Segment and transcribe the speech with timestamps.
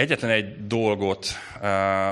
[0.00, 1.28] Egyetlen egy dolgot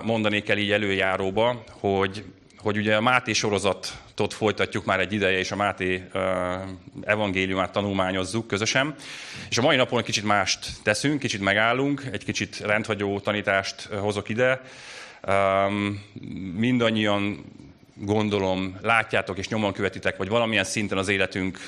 [0.03, 2.25] mondanék el így előjáróba, hogy,
[2.59, 6.05] hogy ugye a Máté sorozatot folytatjuk már egy ideje, és a Máté
[7.03, 8.95] evangéliumát tanulmányozzuk közösen.
[9.51, 14.61] És a mai napon kicsit mást teszünk, kicsit megállunk, egy kicsit rendhagyó tanítást hozok ide.
[16.55, 17.45] Mindannyian
[18.01, 21.59] gondolom, látjátok és nyomon követitek, vagy valamilyen szinten az életünk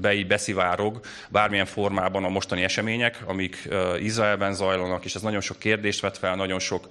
[0.00, 3.68] be beszivárog, bármilyen formában a mostani események, amik
[4.00, 6.86] Izraelben zajlanak, és ez nagyon sok kérdést vet fel, nagyon sok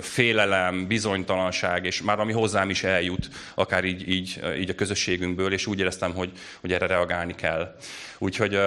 [0.00, 5.66] félelem, bizonytalanság, és már ami hozzám is eljut, akár így, így, így a közösségünkből, és
[5.66, 7.76] úgy éreztem, hogy, hogy erre reagálni kell.
[8.18, 8.58] Úgyhogy,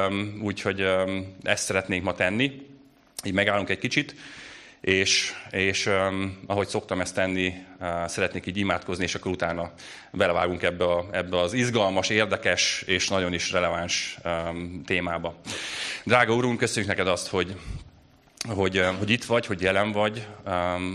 [0.41, 0.87] úgyhogy
[1.43, 2.51] ezt szeretnénk ma tenni.
[3.23, 4.15] Így megállunk egy kicsit
[4.83, 9.71] és, és um, ahogy szoktam ezt tenni, uh, szeretnék így imádkozni, és akkor utána
[10.11, 15.35] belevágunk ebbe, a, ebbe az izgalmas, érdekes és nagyon is releváns um, témába.
[16.03, 17.55] Drága Úrunk, köszönjük neked azt, hogy
[18.47, 20.27] hogy, hogy itt vagy, hogy jelen vagy,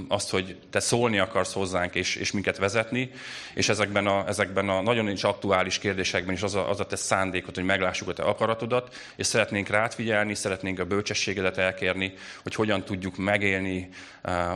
[0.08, 3.10] azt, hogy te szólni akarsz hozzánk és, és minket vezetni,
[3.54, 6.96] és ezekben a, ezekben a nagyon is aktuális kérdésekben is az a, az a te
[6.96, 12.54] szándékot, hogy meglássuk a te akaratodat, és szeretnénk rád figyelni, szeretnénk a bölcsességedet elkérni, hogy
[12.54, 13.88] hogyan tudjuk megélni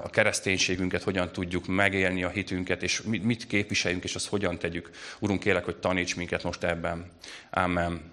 [0.03, 4.91] a kereszténységünket, hogyan tudjuk megélni a hitünket, és mit képviseljünk, és azt hogyan tegyük.
[5.19, 7.11] Urunk, kérlek, hogy taníts minket most ebben.
[7.51, 8.12] Amen.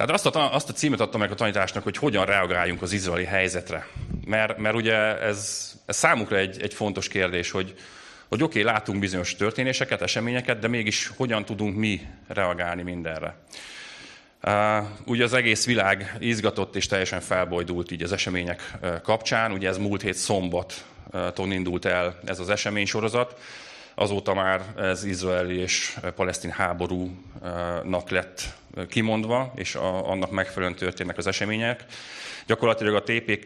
[0.00, 3.24] Tehát azt a, azt a címet adtam meg a tanításnak, hogy hogyan reagáljunk az izraeli
[3.24, 3.86] helyzetre.
[4.24, 7.74] Mert, mert ugye ez, ez számukra egy, egy fontos kérdés, hogy,
[8.28, 13.36] hogy oké, okay, látunk bizonyos történéseket, eseményeket, de mégis hogyan tudunk mi reagálni mindenre.
[14.42, 19.52] Uh, ugye az egész világ izgatott és teljesen felbojdult így az események kapcsán.
[19.52, 23.40] Ugye ez múlt hét szombaton indult el ez az eseménysorozat.
[23.94, 31.26] Azóta már ez izraeli és palesztin háborúnak lett kimondva, és a, annak megfelelően történnek az
[31.26, 31.84] események.
[32.46, 33.02] Gyakorlatilag a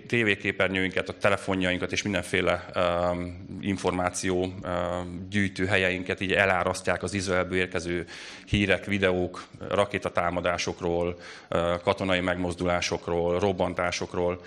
[0.06, 8.06] tévéképernyőinket, a telefonjainkat és mindenféle um, információ um, gyűjtő helyeinket így elárasztják az Izraelből érkező
[8.46, 11.18] hírek, videók, rakétatámadásokról,
[11.50, 14.40] uh, katonai megmozdulásokról, robbantásokról,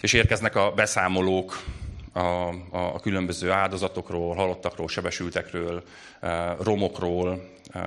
[0.00, 1.62] és érkeznek a beszámolók
[2.12, 5.82] a, a, a különböző áldozatokról, halottakról, sebesültekről,
[6.22, 6.30] uh,
[6.62, 7.82] romokról, uh,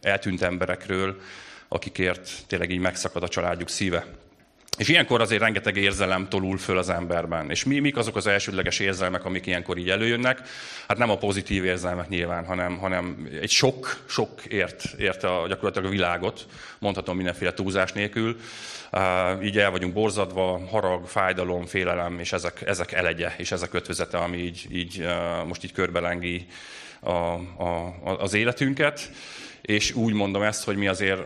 [0.00, 1.16] eltűnt emberekről,
[1.74, 4.06] akikért tényleg így megszakad a családjuk szíve.
[4.78, 7.50] És ilyenkor azért rengeteg érzelem tolul föl az emberben.
[7.50, 10.40] És mi, mik azok az elsődleges érzelmek, amik ilyenkor így előjönnek?
[10.88, 15.88] Hát nem a pozitív érzelmek nyilván, hanem, hanem egy sok, sok ért, ért a, gyakorlatilag
[15.88, 16.46] a világot,
[16.78, 18.36] mondhatom mindenféle túlzás nélkül.
[18.92, 24.18] Uh, így el vagyunk borzadva, harag, fájdalom, félelem, és ezek, ezek elegye, és ezek ötvözete,
[24.18, 26.46] ami így, így uh, most így körbelengi
[27.00, 29.10] a, a, az életünket.
[29.62, 31.22] És úgy mondom ezt, hogy mi azért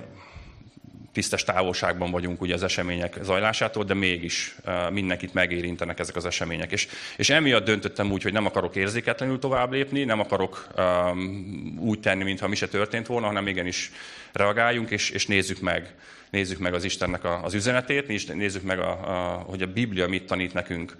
[1.13, 4.57] tisztes távolságban vagyunk ugye az események zajlásától, de mégis
[4.91, 6.73] mindenkit megérintenek ezek az események.
[6.73, 12.01] És, és emiatt döntöttem úgy, hogy nem akarok érzéketlenül tovább lépni, nem akarok um, úgy
[12.01, 13.93] tenni, mintha mi se történt volna, hanem igenis
[14.33, 15.95] reagáljunk, és, és nézzük meg
[16.31, 20.53] nézzük meg az Istennek az üzenetét, nézzük meg, a, a, hogy a Biblia mit tanít
[20.55, 20.97] nekünk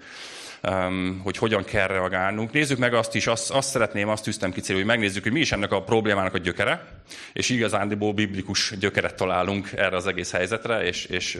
[1.23, 2.51] hogy hogyan kell reagálnunk.
[2.51, 5.39] Nézzük meg azt is, azt, azt szeretném, azt tűztem ki célul, hogy megnézzük, hogy mi
[5.39, 6.87] is ennek a problémának a gyökere,
[7.33, 11.37] és igazándiból biblikus gyökeret találunk erre az egész helyzetre, és, és,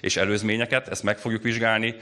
[0.00, 1.94] és előzményeket, ezt meg fogjuk vizsgálni.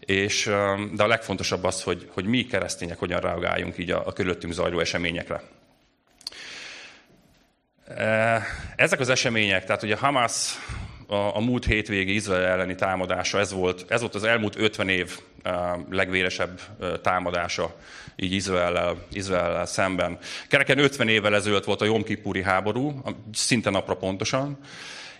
[0.00, 0.44] És,
[0.92, 4.78] de a legfontosabb az, hogy, hogy mi keresztények hogyan reagáljunk így a, a körülöttünk zajló
[4.80, 5.42] eseményekre.
[8.76, 10.58] Ezek az események, tehát ugye Hamas
[11.06, 15.18] a, a múlt hétvégi Izrael elleni támadása, ez volt, ez volt az elmúlt 50 év
[15.90, 16.60] legvéresebb
[17.02, 17.74] támadása
[18.16, 20.18] így Izrael Izrael szemben.
[20.48, 24.58] Kereken 50 évvel ezelőtt volt a Jom Kippuri háború, szinte napra pontosan,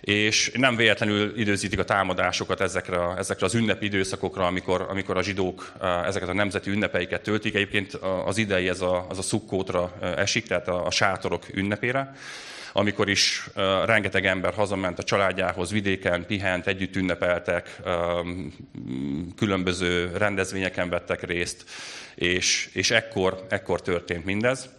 [0.01, 5.71] és nem véletlenül időzítik a támadásokat ezekre, ezekre az ünnepi időszakokra, amikor, amikor a zsidók
[6.05, 7.55] ezeket a nemzeti ünnepeiket töltik.
[7.55, 7.93] Egyébként
[8.25, 12.15] az idei ez a, az a szukkótra esik, tehát a, a sátorok ünnepére
[12.77, 13.49] amikor is
[13.85, 17.81] rengeteg ember hazament a családjához, vidéken pihent, együtt ünnepeltek,
[19.35, 21.65] különböző rendezvényeken vettek részt,
[22.15, 24.69] és, és ekkor, ekkor történt mindez.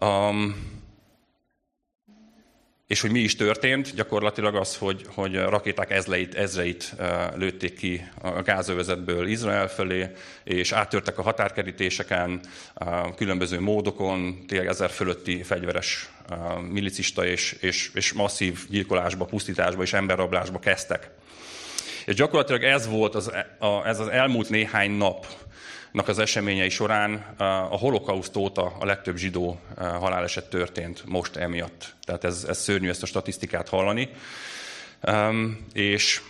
[0.00, 0.81] Um,
[2.92, 6.94] és hogy mi is történt, gyakorlatilag az, hogy, hogy rakéták ezreit, ezreit
[7.34, 10.10] lőtték ki a gázövezetből Izrael felé,
[10.44, 12.40] és áttörtek a határkerítéseken,
[13.16, 16.10] különböző módokon, tényleg ezer fölötti fegyveres
[16.70, 21.10] milicista és, és, és masszív gyilkolásba, pusztításba és emberrablásba kezdtek.
[22.06, 25.26] És gyakorlatilag ez volt az, a, ez az elmúlt néhány nap,
[25.92, 27.14] az eseményei során
[27.70, 31.94] a holokauszt óta a legtöbb zsidó haláleset történt most emiatt.
[32.04, 34.08] Tehát ez, ez szörnyű ezt a statisztikát hallani.
[35.72, 36.20] És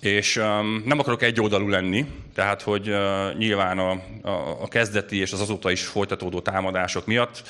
[0.00, 3.90] és um, nem akarok egyoldalú lenni, tehát hogy uh, nyilván a,
[4.22, 7.42] a, a kezdeti és az azóta is folytatódó támadások miatt,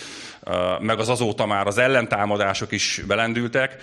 [0.47, 3.77] uh, meg az azóta már az ellentámadások is belendültek,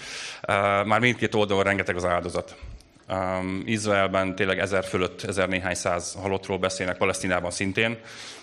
[0.48, 0.56] uh,
[0.86, 2.56] már mindkét oldalon rengeteg az áldozat.
[3.10, 7.98] Um, Izraelben tényleg ezer fölött, ezer néhány száz halottról beszélnek, Palesztinában szintén,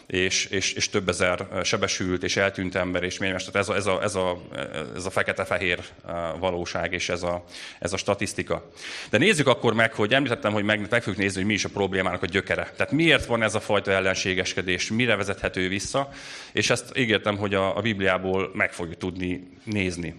[0.07, 4.03] és, és, és több ezer sebesült és eltűnt ember, és még ez a, ez a,
[4.03, 4.41] ez a,
[4.97, 5.79] ez a fekete-fehér
[6.39, 7.45] valóság, és ez a,
[7.79, 8.71] ez a statisztika.
[9.11, 11.69] De nézzük akkor meg, hogy említettem, hogy meg, meg fogjuk nézni, hogy mi is a
[11.69, 12.73] problémának a gyökere.
[12.77, 16.09] Tehát miért van ez a fajta ellenségeskedés, mire vezethető vissza,
[16.53, 20.15] és ezt ígértem, hogy a, a Bibliából meg fogjuk tudni nézni.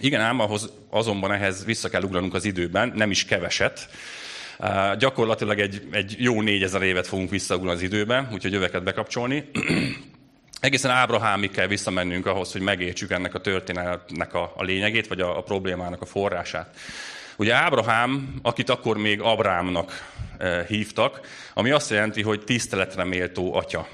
[0.00, 3.88] Igen, ám ahhoz azonban ehhez vissza kell ugranunk az időben, nem is keveset.
[4.58, 9.50] Uh, gyakorlatilag egy, egy jó négyezer évet fogunk visszaugrani az időben, úgyhogy jöveket bekapcsolni.
[10.60, 15.38] Egészen Ábrahámig kell visszamennünk ahhoz, hogy megértsük ennek a történetnek a, a lényegét, vagy a,
[15.38, 16.76] a problémának a forrását.
[17.36, 20.08] Ugye Ábrahám, akit akkor még Abrámnak
[20.40, 21.20] uh, hívtak,
[21.54, 23.88] ami azt jelenti, hogy tiszteletre méltó atya.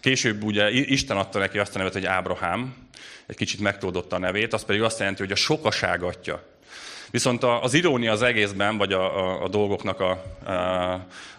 [0.00, 2.74] Később ugye Isten adta neki azt a nevet, hogy Ábrahám,
[3.28, 6.42] egy kicsit megtódotta a nevét, az pedig azt jelenti, hogy a sokaság atya.
[7.10, 10.10] Viszont az irónia az egészben, vagy a, a, a dolgoknak a,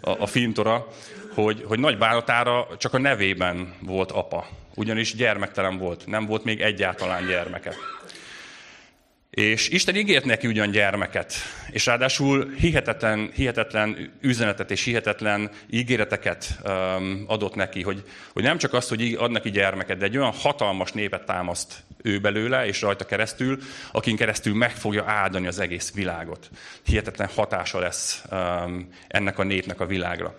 [0.01, 0.88] a, a fintora,
[1.33, 4.47] hogy, hogy nagy bánatára csak a nevében volt apa.
[4.75, 7.74] Ugyanis gyermektelen volt, nem volt még egyáltalán gyermeke.
[9.29, 11.33] És Isten ígért neki ugyan gyermeket,
[11.71, 18.03] és ráadásul hihetetlen, hihetetlen üzenetet és hihetetlen ígéreteket um, adott neki, hogy,
[18.33, 22.19] hogy nem csak azt, hogy ad neki gyermeket, de egy olyan hatalmas népet támaszt ő
[22.19, 23.57] belőle, és rajta keresztül,
[23.91, 26.49] akin keresztül meg fogja áldani az egész világot.
[26.85, 30.35] Hihetetlen hatása lesz um, ennek a népnek a világra.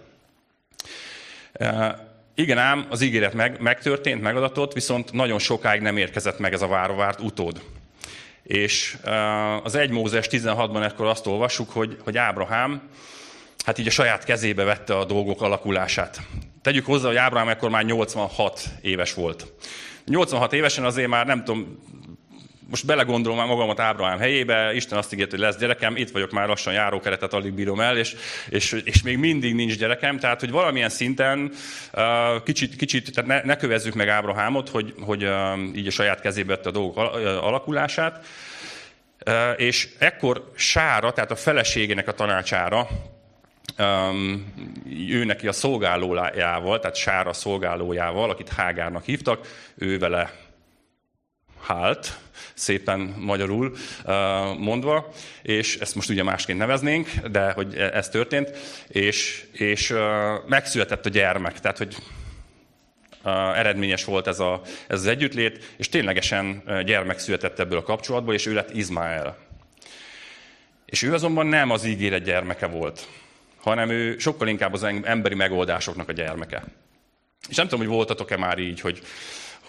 [1.61, 1.87] Uh,
[2.35, 6.69] igen ám, az ígéret meg, megtörtént, megadatott, viszont nagyon sokáig nem érkezett meg ez a
[6.69, 7.63] várovárt utód.
[8.43, 8.97] És
[9.63, 12.83] az 1 Mózes 16-ban ekkor azt olvassuk, hogy, hogy Ábrahám
[13.65, 16.21] hát így a saját kezébe vette a dolgok alakulását.
[16.63, 19.53] Tegyük hozzá, hogy Ábrahám ekkor már 86 éves volt.
[20.05, 21.79] 86 évesen azért már nem tudom,
[22.71, 26.49] most belegondolom már magamat Ábrahám helyébe, Isten azt ígért, hogy lesz gyerekem, itt vagyok már
[26.49, 28.17] lassan járókeretet alig bírom el, és,
[28.49, 31.53] és, és még mindig nincs gyerekem, tehát hogy valamilyen szinten
[32.45, 35.29] kicsit, kicsit tehát ne, ne kövezzük meg Ábrahámot, hogy, hogy
[35.75, 36.97] így a saját kezébe vette a dolgok
[37.43, 38.27] alakulását,
[39.57, 42.89] és ekkor Sára, tehát a feleségének a tanácsára,
[43.79, 44.55] um,
[45.09, 50.33] ő neki a szolgálójával, tehát Sára szolgálójával, akit Hágárnak hívtak, ő vele
[51.63, 52.19] hált,
[52.61, 53.77] szépen magyarul
[54.59, 55.13] mondva,
[55.43, 58.51] és ezt most ugye másként neveznénk, de hogy e, ez történt,
[58.89, 59.95] és, és
[60.47, 61.97] megszületett a gyermek, tehát hogy
[63.55, 68.47] eredményes volt ez, a, ez az együttlét, és ténylegesen gyermek született ebből a kapcsolatból, és
[68.47, 69.37] ő lett Izmael.
[70.87, 73.09] És ő azonban nem az ígéret gyermeke volt,
[73.61, 76.65] hanem ő sokkal inkább az emberi megoldásoknak a gyermeke.
[77.49, 79.03] És nem tudom, hogy voltatok-e már így, hogy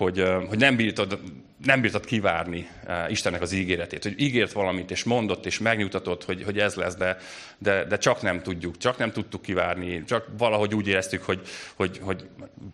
[0.02, 1.20] hogy, hogy nem, bírtad,
[1.66, 2.70] nem bírtad kivárni
[3.10, 7.18] Istennek az ígéretét, hogy ígért valamit, és mondott, és megnyugtatott, hogy, hogy ez lesz, de,
[7.58, 11.42] de, de csak nem tudjuk, csak nem tudtuk kivárni, csak valahogy úgy éreztük, hogy,
[11.76, 12.28] hogy, hogy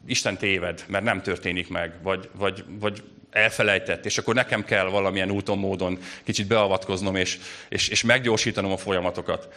[0.05, 5.31] Isten téved, mert nem történik meg, vagy, vagy, vagy elfelejtett, és akkor nekem kell valamilyen
[5.31, 7.39] úton, módon kicsit beavatkoznom, és,
[7.69, 9.53] és, és meggyorsítanom a folyamatokat.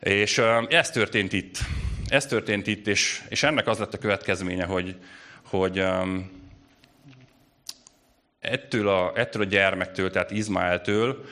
[0.00, 1.58] És ez történt itt.
[2.08, 4.96] Ez történt itt, és, és ennek az lett a következménye, hogy,
[5.50, 5.82] hogy
[8.50, 11.24] ettől a, ettől a gyermektől, tehát Izmaeltől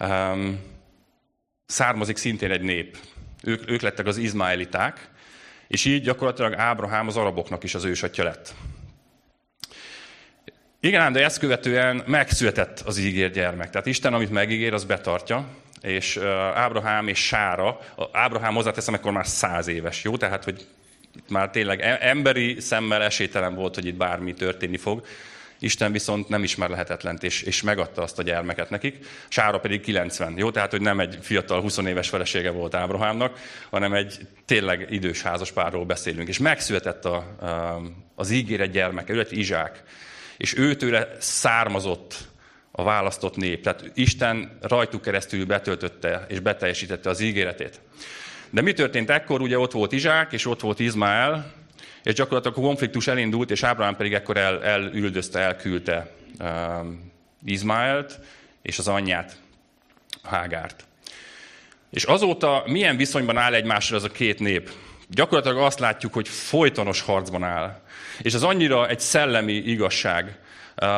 [0.00, 0.60] um,
[1.66, 2.96] származik szintén egy nép.
[3.44, 5.08] Ők, ők lettek az izmaeliták,
[5.68, 8.54] és így gyakorlatilag Ábrahám az araboknak is az ősatja lett.
[10.80, 13.70] Igen, de ezt követően megszületett az ígér gyermek.
[13.70, 15.46] Tehát Isten, amit megígér, az betartja,
[15.80, 16.16] és
[16.54, 17.78] Ábrahám és Sára,
[18.12, 20.16] Ábrahám hozzáteszem, akkor már száz éves, jó?
[20.16, 20.66] Tehát, hogy
[21.14, 25.06] itt már tényleg e- emberi szemmel esélytelen volt, hogy itt bármi történni fog.
[25.62, 29.06] Isten viszont nem ismer lehetetlent, és, és megadta azt a gyermeket nekik.
[29.28, 30.34] Sára pedig 90.
[30.36, 33.38] Jó, tehát, hogy nem egy fiatal 20 éves felesége volt Ábrahámnak,
[33.70, 36.28] hanem egy tényleg idős házaspárról beszélünk.
[36.28, 37.80] És megszületett a, a,
[38.14, 39.82] az ígéret gyermeke, lett Izsák.
[40.36, 42.14] És őtőle származott
[42.70, 43.62] a választott nép.
[43.62, 47.80] Tehát Isten rajtuk keresztül betöltötte és beteljesítette az ígéretét.
[48.50, 49.40] De mi történt ekkor?
[49.40, 51.52] Ugye ott volt Izsák, és ott volt Izmael,
[52.02, 57.12] és gyakorlatilag a konfliktus elindult, és Ábrahám pedig ekkor el, elüldözte, elküldte um,
[57.44, 58.18] Izmaelt
[58.62, 59.36] és az anyját,
[60.22, 60.84] Hágárt.
[61.90, 64.70] És azóta milyen viszonyban áll egymásra ez a két nép?
[65.08, 67.80] Gyakorlatilag azt látjuk, hogy folytonos harcban áll.
[68.18, 70.38] És az annyira egy szellemi igazság,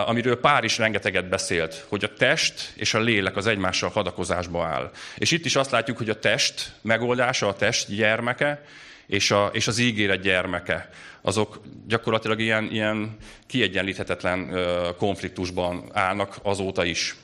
[0.07, 4.91] amiről Pár is rengeteget beszélt, hogy a test és a lélek az egymással hadakozásba áll.
[5.17, 8.65] És itt is azt látjuk, hogy a test megoldása, a test gyermeke,
[9.07, 10.91] és, a, és az ígéret gyermeke,
[11.23, 14.57] azok gyakorlatilag ilyen, ilyen kiegyenlíthetetlen
[14.97, 17.17] konfliktusban állnak azóta is.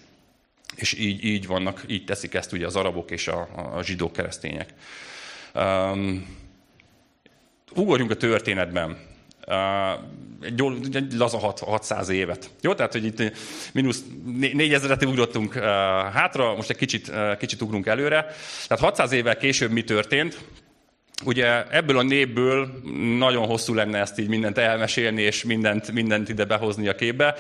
[0.75, 4.68] És így, így vannak, így teszik ezt ugye az arabok és a, a zsidók keresztények.
[5.54, 6.37] Um,
[7.75, 8.99] ugorjunk a történetben.
[9.46, 9.56] Uh,
[10.40, 12.50] egy, egy laza 600 évet.
[12.60, 13.32] Jó, tehát, hogy itt
[13.72, 15.62] mínusz 4000-et ugrottunk uh,
[16.12, 18.26] hátra, most egy kicsit, uh, kicsit ugrunk előre.
[18.68, 20.38] Tehát 600 évvel később mi történt?
[21.24, 22.80] Ugye ebből a népből
[23.18, 27.34] nagyon hosszú lenne ezt így mindent elmesélni, és mindent, mindent ide behozni a képbe,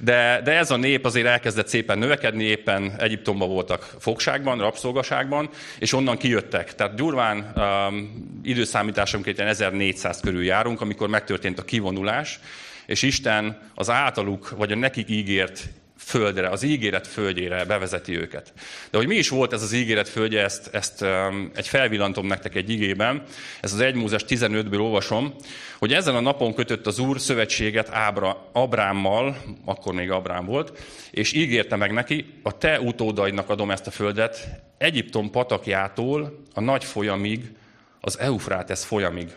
[0.00, 5.48] de, de ez a nép azért elkezdett szépen növekedni, éppen Egyiptomban voltak fogságban, rabszolgaságban,
[5.78, 6.74] és onnan kijöttek.
[6.74, 12.40] Tehát durván um, időszámításunk 1400 körül járunk, amikor megtörtént a kivonulás,
[12.86, 15.68] és Isten az általuk, vagy a nekik ígért
[16.04, 18.52] földre, az ígéret földjére bevezeti őket.
[18.90, 22.54] De hogy mi is volt ez az ígéret földje, ezt, ezt um, egy felvillantom nektek
[22.54, 23.22] egy igében,
[23.60, 25.34] ez az 1 Mózes 15-ből olvasom,
[25.78, 30.78] hogy ezen a napon kötött az Úr szövetséget Ábra, Abrámmal, akkor még Abrám volt,
[31.10, 36.84] és ígérte meg neki, a te utódaidnak adom ezt a földet, Egyiptom patakjától a nagy
[36.84, 37.52] folyamig,
[38.00, 39.28] az Eufrátesz folyamig.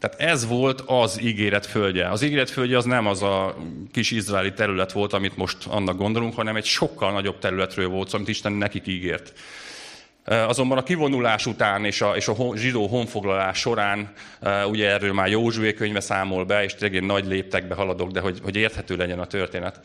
[0.00, 2.08] Tehát ez volt az ígéret földje.
[2.08, 3.56] Az ígéret földje az nem az a
[3.92, 8.28] kis izraeli terület volt, amit most annak gondolunk, hanem egy sokkal nagyobb területről volt amit
[8.28, 9.32] Isten nekik ígért.
[10.24, 14.12] Azonban a kivonulás után és a, és a zsidó honfoglalás során,
[14.68, 18.56] ugye erről már Józsué könyve számol be, és tényleg nagy léptekbe haladok, de hogy, hogy
[18.56, 19.80] érthető legyen a történet.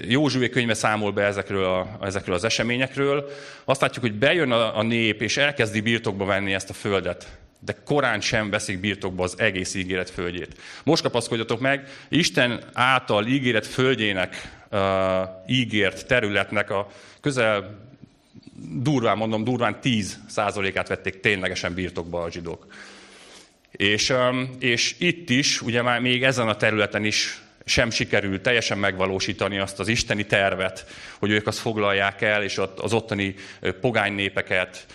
[0.00, 3.30] Józsué könyve számol be ezekről, a, ezekről az eseményekről.
[3.64, 7.76] Azt látjuk, hogy bejön a, a nép, és elkezdi birtokba venni ezt a földet de
[7.84, 10.60] korán sem veszik birtokba az egész ígéret földjét.
[10.84, 14.80] Most kapaszkodjatok meg, Isten által ígéret földjének, uh,
[15.46, 16.90] ígért területnek a
[17.20, 17.80] közel,
[18.82, 22.66] durván mondom, durván 10 százalékát vették ténylegesen birtokba a zsidók.
[23.70, 27.42] És, um, és itt is, ugye már még ezen a területen is
[27.72, 30.86] sem sikerült teljesen megvalósítani azt az isteni tervet,
[31.18, 33.34] hogy ők azt foglalják el, és az ottani
[33.80, 34.86] pogány népeket,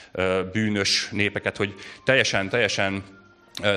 [0.52, 1.74] bűnös népeket, hogy
[2.06, 3.04] teljesen, teljesen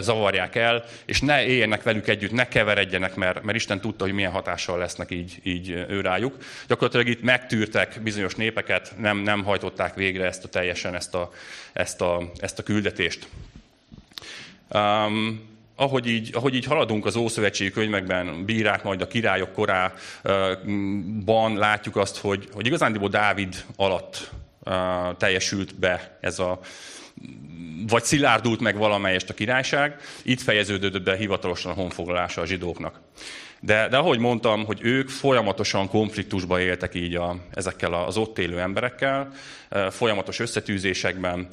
[0.01, 4.31] zavarják el, és ne éljenek velük együtt, ne keveredjenek, mert, mert Isten tudta, hogy milyen
[4.31, 6.37] hatással lesznek így, így ő rájuk.
[6.67, 11.31] Gyakorlatilag itt megtűrtek bizonyos népeket, nem, nem hajtották végre ezt a teljesen ezt a,
[11.73, 13.29] ezt a, ezt a küldetést.
[14.69, 15.50] Um,
[15.81, 22.17] ahogy így, ahogy így haladunk az Ószövetségi könyvekben, bírák majd a királyok korában, látjuk azt,
[22.17, 24.31] hogy, hogy igazándiból Dávid alatt
[25.17, 26.61] teljesült be ez a
[27.89, 33.01] vagy szilárdult meg valamelyest a királyság, itt fejeződött be hivatalosan a honfoglalása a zsidóknak.
[33.61, 38.61] De, de ahogy mondtam, hogy ők folyamatosan konfliktusba éltek így a, ezekkel az ott élő
[38.61, 39.33] emberekkel,
[39.91, 41.49] folyamatos összetűzésekben,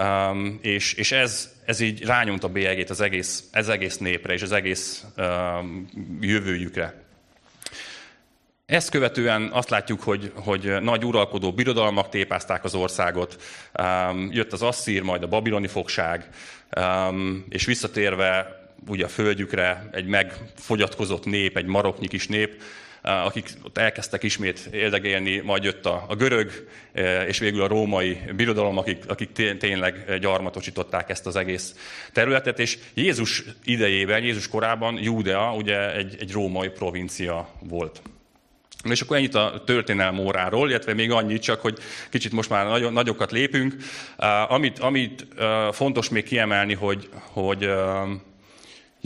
[0.00, 4.42] Um, és, és ez, ez így rányomta a bélyegét az egész, ez egész népre és
[4.42, 5.88] az egész um,
[6.20, 7.04] jövőjükre.
[8.66, 13.42] Ezt követően azt látjuk, hogy, hogy nagy uralkodó birodalmak tépázták az országot,
[13.80, 16.28] um, jött az asszír, majd a babiloni fogság,
[16.76, 22.62] um, és visszatérve ugye a földjükre egy megfogyatkozott nép, egy maroknyi kis nép,
[23.06, 28.18] akik ott elkezdtek ismét éldegélni, majd jött a, a görög, e, és végül a római
[28.36, 31.74] birodalom, akik, akik tényleg gyarmatosították ezt az egész
[32.12, 38.02] területet, és Jézus idejében, Jézus korában Júdea ugye egy, egy római provincia volt.
[38.90, 41.78] És akkor ennyit a történelm óráról, illetve még annyit csak, hogy
[42.10, 43.76] kicsit most már nagyon, nagyokat lépünk.
[44.48, 45.26] Amit, amit
[45.72, 47.68] fontos még kiemelni, hogy, hogy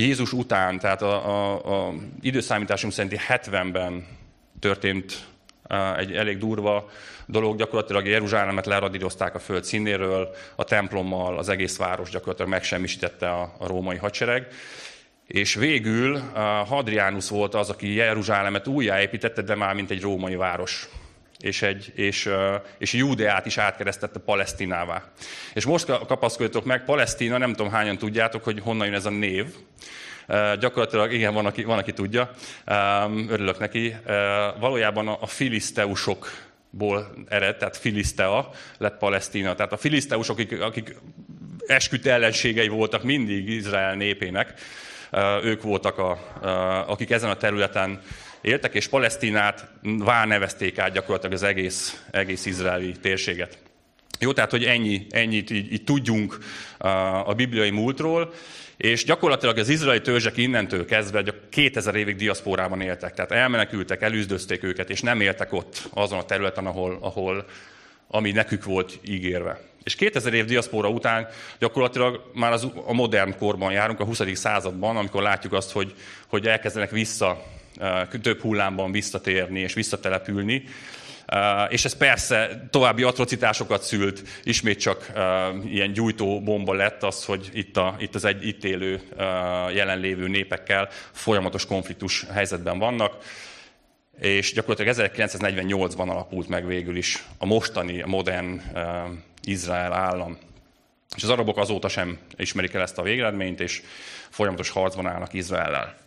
[0.01, 4.07] Jézus után, tehát a, a, a időszámításunk szerinti 70-ben
[4.61, 5.27] történt
[5.97, 6.91] egy elég durva
[7.27, 13.55] dolog, gyakorlatilag Jeruzsálemet leradírozták a föld színéről, a templommal az egész város gyakorlatilag megsemmisítette a,
[13.59, 14.47] a római hadsereg.
[15.27, 16.19] És végül
[16.67, 20.89] Hadrianus volt az, aki Jeruzsálemet újjáépítette, de már mint egy római város
[21.41, 22.31] és, egy, és,
[22.79, 25.03] és Júdeát is átkeresztette Palesztinává.
[25.55, 29.47] És most kapaszkodjatok meg, Palesztina, nem tudom hányan tudjátok, hogy honnan jön ez a név.
[30.59, 32.31] Gyakorlatilag, igen, van aki, van, aki tudja,
[33.29, 33.97] örülök neki.
[34.59, 39.55] Valójában a filiszteusokból ered, tehát Filisztea lett Palesztina.
[39.55, 40.97] Tehát a filiszteusok, akik, akik
[41.67, 44.55] esküt ellenségei voltak mindig Izrael népének,
[45.43, 46.19] ők voltak, a,
[46.91, 48.01] akik ezen a területen
[48.41, 49.69] éltek, és Palesztinát
[50.25, 53.59] nevezték át gyakorlatilag az egész, egész izraeli térséget.
[54.21, 56.39] Jó, tehát, hogy ennyi, ennyit így, így tudjunk
[57.25, 58.33] a bibliai múltról,
[58.77, 63.15] és gyakorlatilag az izraeli törzsek innentől kezdve 2000 évig diaszpórában éltek.
[63.15, 67.45] Tehát elmenekültek, elűzdözték őket, és nem éltek ott azon a területen, ahol, ahol
[68.09, 69.61] ami nekük volt ígérve.
[69.83, 71.29] És 2000 év diaszpóra után
[71.59, 74.21] gyakorlatilag már az, a modern korban járunk, a 20.
[74.33, 75.95] században, amikor látjuk azt, hogy,
[76.27, 77.43] hogy elkezdenek vissza,
[78.23, 80.65] több hullámban visszatérni és visszatelepülni.
[81.69, 85.13] És ez persze további atrocitásokat szült, ismét csak
[85.65, 89.01] ilyen gyújtó bomba lett az, hogy itt, a, itt az egy itt élő
[89.75, 93.17] jelenlévő népekkel folyamatos konfliktus helyzetben vannak
[94.21, 98.63] és gyakorlatilag 1948-ban alapult meg végül is a mostani, modern
[99.43, 100.39] Izrael állam.
[101.17, 103.83] És az arabok azóta sem ismerik el ezt a végeredményt, és
[104.31, 106.00] folyamatos harcban állnak Izraellel.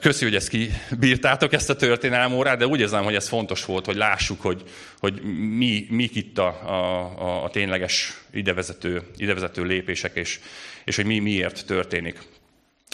[0.00, 3.86] Köszi, hogy ezt kibírtátok, ezt a történelmi órát, de úgy érzem, hogy ez fontos volt,
[3.86, 4.62] hogy lássuk, hogy,
[4.98, 5.22] hogy
[5.56, 10.40] mi, mik itt a, a, a tényleges idevezető, idevezető lépések, és,
[10.84, 12.18] és hogy mi miért történik.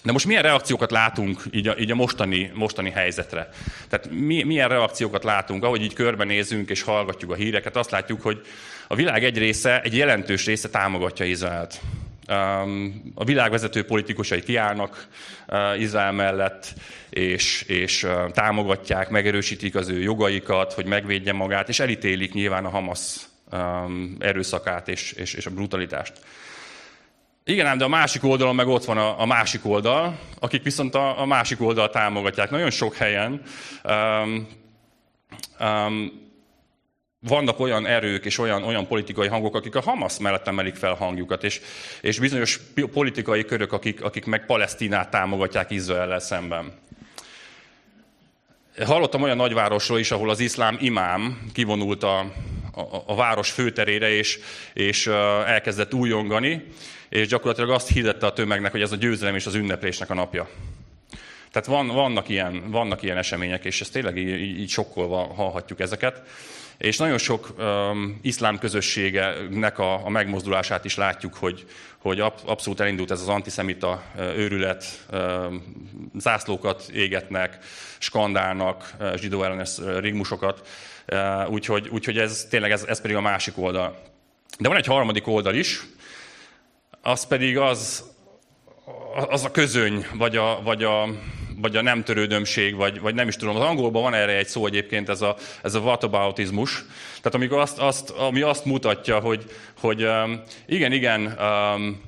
[0.05, 3.49] De most milyen reakciókat látunk így a, így a mostani, mostani helyzetre?
[3.89, 8.41] Tehát mi, milyen reakciókat látunk, ahogy így körbenézünk és hallgatjuk a híreket, azt látjuk, hogy
[8.89, 11.81] a világ egy része, egy jelentős része támogatja Izraelt.
[13.15, 15.07] A világvezető politikusai kiállnak
[15.49, 16.75] uh, Izrael mellett,
[17.11, 22.69] és, és uh, támogatják, megerősítik az ő jogaikat, hogy megvédje magát, és elítélik nyilván a
[22.69, 23.27] Hamas
[24.19, 26.13] erőszakát és, és, és a brutalitást.
[27.45, 30.95] Igen, ám, de a másik oldalon meg ott van a, a másik oldal, akik viszont
[30.95, 32.51] a, a másik oldal támogatják.
[32.51, 33.43] Nagyon sok helyen
[33.85, 34.49] um,
[35.61, 36.28] um,
[37.21, 41.45] vannak olyan erők és olyan, olyan politikai hangok, akik a Hamas mellett emelik fel hangjukat,
[41.45, 41.61] és,
[42.01, 42.61] és bizonyos
[42.93, 46.73] politikai körök, akik, akik meg Palesztinát támogatják Izrael szemben.
[48.85, 52.19] Hallottam olyan nagyvárosról is, ahol az iszlám imám kivonult a,
[52.73, 54.39] a, a város főterére, és,
[54.73, 55.07] és
[55.47, 56.65] elkezdett újongani,
[57.09, 60.49] és gyakorlatilag azt hirdette a tömegnek, hogy ez a győzelem és az ünneplésnek a napja.
[61.51, 66.23] Tehát van, vannak, ilyen, vannak ilyen események, és ezt tényleg így, így sokkolva hallhatjuk ezeket.
[66.79, 71.67] És nagyon sok um, iszlám közösségenek a, a megmozdulását is látjuk, hogy,
[71.99, 75.63] hogy abszolút elindult ez az antiszemita őrület, um,
[76.19, 77.59] zászlókat égetnek,
[77.99, 80.69] skandálnak, zsidó ellenes rigmusokat,
[81.13, 84.03] uh, úgyhogy, úgyhogy ez tényleg ez, ez pedig a másik oldal.
[84.59, 85.83] De van egy harmadik oldal is,
[87.03, 88.05] az pedig az,
[89.29, 91.09] az a közöny, vagy a, vagy a,
[91.61, 93.57] vagy a nem törődömség, vagy, vagy nem is tudom.
[93.57, 96.85] Az angolban van erre egy szó egyébként, ez a, ez a whataboutizmus.
[97.17, 99.45] Tehát amikor azt, azt, ami azt mutatja, hogy,
[99.81, 102.01] hogy um, igen, igen, um,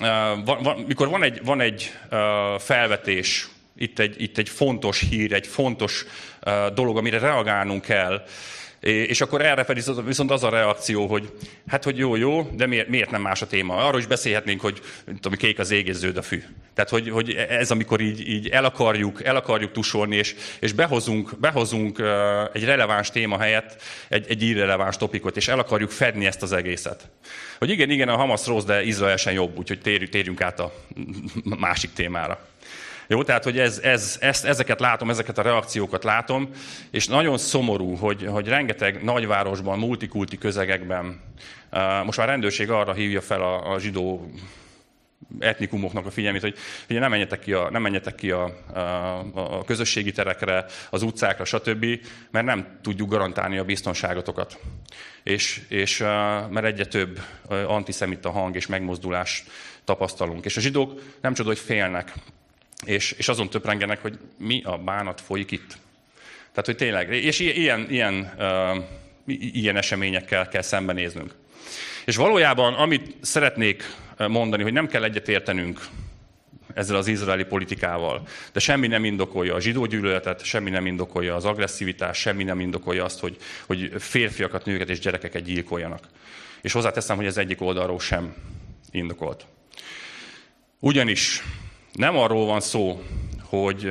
[0.00, 2.18] uh, van, van, mikor van egy, van egy uh,
[2.60, 6.04] felvetés, itt egy, itt egy fontos hír, egy fontos
[6.46, 8.22] uh, dolog, amire reagálnunk kell,
[8.80, 11.32] és akkor erre pedig viszont az a reakció, hogy
[11.68, 13.76] hát, hogy jó, jó, de miért, miért nem más a téma?
[13.76, 16.42] Arról is beszélhetnénk, hogy tudom, kék az ég a fű.
[16.74, 21.38] Tehát, hogy, hogy ez amikor így, így el, akarjuk, el akarjuk tusolni, és, és behozunk,
[21.40, 22.02] behozunk
[22.52, 27.08] egy releváns téma helyett egy, egy irreleváns topikot, és el akarjuk fedni ezt az egészet.
[27.58, 30.72] Hogy igen, igen, a Hamas rossz, de Izrael sem jobb, úgyhogy térjünk, térjünk át a
[31.58, 32.46] másik témára.
[33.10, 36.48] Jó, tehát, hogy ez, ez, ezt, ezeket látom, ezeket a reakciókat látom,
[36.90, 41.20] és nagyon szomorú, hogy, hogy rengeteg nagyvárosban, multikulti közegekben
[42.04, 44.30] most már rendőrség arra hívja fel a, a zsidó
[45.38, 46.56] etnikumoknak a figyelmét, hogy
[46.90, 48.44] ugye nem menjetek ki, a, nem menjetek ki a,
[48.74, 48.80] a,
[49.34, 51.86] a közösségi terekre, az utcákra, stb.,
[52.30, 54.58] mert nem tudjuk garantálni a biztonságotokat.
[55.22, 55.98] És, és
[56.50, 57.20] mert egyre több
[57.66, 59.44] antiszemita hang és megmozdulás
[59.84, 60.44] tapasztalunk.
[60.44, 62.12] És a zsidók nem csoda, hogy félnek
[62.86, 65.78] és, és azon töprengenek, hogy mi a bánat folyik itt.
[66.50, 68.32] Tehát, hogy tényleg, és ilyen, ilyen,
[69.26, 71.34] ilyen eseményekkel kell szembenéznünk.
[72.04, 73.94] És valójában, amit szeretnék
[74.28, 75.80] mondani, hogy nem kell egyet értenünk
[76.74, 81.44] ezzel az izraeli politikával, de semmi nem indokolja a zsidó gyűlöletet, semmi nem indokolja az
[81.44, 83.36] agresszivitást, semmi nem indokolja azt, hogy,
[83.66, 86.08] hogy férfiakat, nőket és gyerekeket gyilkoljanak.
[86.60, 88.34] És hozzáteszem, hogy ez egyik oldalról sem
[88.90, 89.46] indokolt.
[90.78, 91.42] Ugyanis
[91.98, 93.02] nem arról van szó,
[93.42, 93.90] hogy,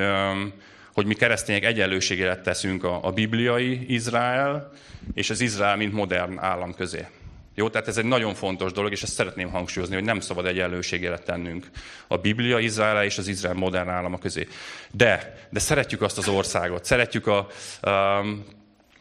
[0.94, 4.72] hogy mi keresztények egyenlőségére teszünk a, a bibliai Izrael
[5.14, 7.08] és az Izrael, mint modern állam közé.
[7.56, 11.18] Jó, tehát ez egy nagyon fontos dolog, és ezt szeretném hangsúlyozni, hogy nem szabad egyenlőségére
[11.18, 11.70] tennünk
[12.08, 14.48] a Biblia Izrael és az Izrael modern állama közé.
[14.92, 17.48] De, de szeretjük azt az országot, szeretjük a,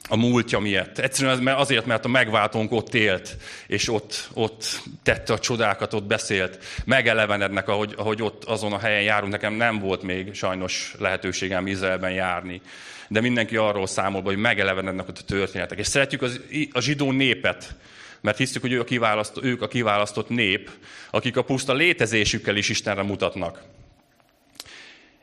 [0.08, 0.98] a múltja miatt.
[0.98, 6.58] Egyszerűen azért, mert a megváltónk ott élt, és ott, ott tette a csodákat, ott beszélt.
[6.84, 9.32] Megelevenednek, ahogy, ahogy ott azon a helyen járunk.
[9.32, 12.60] Nekem nem volt még sajnos lehetőségem Izraelben járni.
[13.08, 15.78] De mindenki arról számol, hogy megelevenednek ott a történetek.
[15.78, 16.40] És szeretjük az,
[16.72, 17.74] a zsidó népet,
[18.20, 20.70] mert hiszük, hogy ők a, kiválasztott, ők a kiválasztott nép,
[21.10, 23.62] akik a puszta létezésükkel is Istenre mutatnak.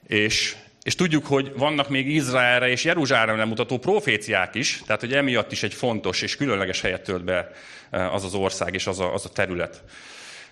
[0.07, 5.51] És, és tudjuk, hogy vannak még Izraelre és Jeruzsálemre mutató proféciák is, tehát hogy emiatt
[5.51, 7.51] is egy fontos és különleges helyet tölt be
[7.89, 9.83] eh, az az ország és az a, az a terület.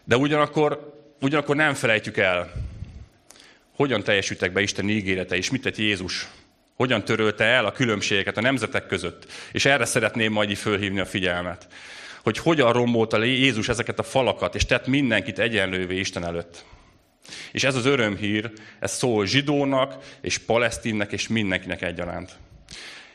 [0.03, 2.51] De ugyanakkor, ugyanakkor nem felejtjük el,
[3.75, 6.27] hogyan teljesültek be Isten ígérete, és mit tett Jézus
[6.75, 9.31] hogyan törölte el a különbségeket a nemzetek között.
[9.51, 11.67] És erre szeretném majd így fölhívni a figyelmet.
[12.23, 16.65] Hogy hogyan rombolta Jézus ezeket a falakat, és tett mindenkit egyenlővé Isten előtt.
[17.51, 22.31] És ez az örömhír, ez szól zsidónak, és palesztinnek, és mindenkinek egyaránt.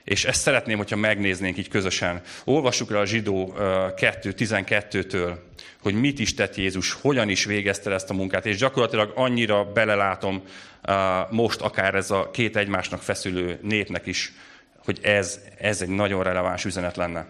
[0.04, 2.20] És ezt szeretném, hogyha megnéznénk így közösen.
[2.44, 5.34] Olvassuk le a zsidó 2.12-től,
[5.82, 10.42] hogy mit is tett Jézus, hogyan is végezte ezt a munkát, és gyakorlatilag annyira belelátom
[11.30, 14.32] most akár ez a két egymásnak feszülő népnek is,
[14.84, 17.26] hogy ez, ez egy nagyon releváns üzenet lenne.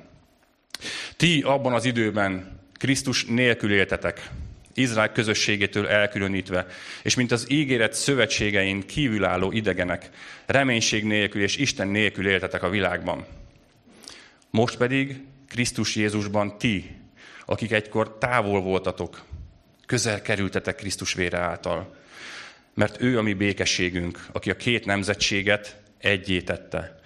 [1.17, 4.31] Ti abban az időben Krisztus nélkül éltetek,
[4.77, 6.67] Izrael közösségétől elkülönítve,
[7.03, 10.11] és mint az ígéret szövetségein kívülálló idegenek,
[10.47, 13.27] reménység nélkül és Isten nélkül éltetek a világban.
[14.51, 16.97] Most pedig Krisztus Jézusban ti,
[17.45, 19.25] akik egykor távol voltatok,
[19.87, 21.97] közel kerültetek Krisztus vére által.
[22.75, 27.01] Mert ő a mi békességünk, aki a két nemzetséget egyé tette,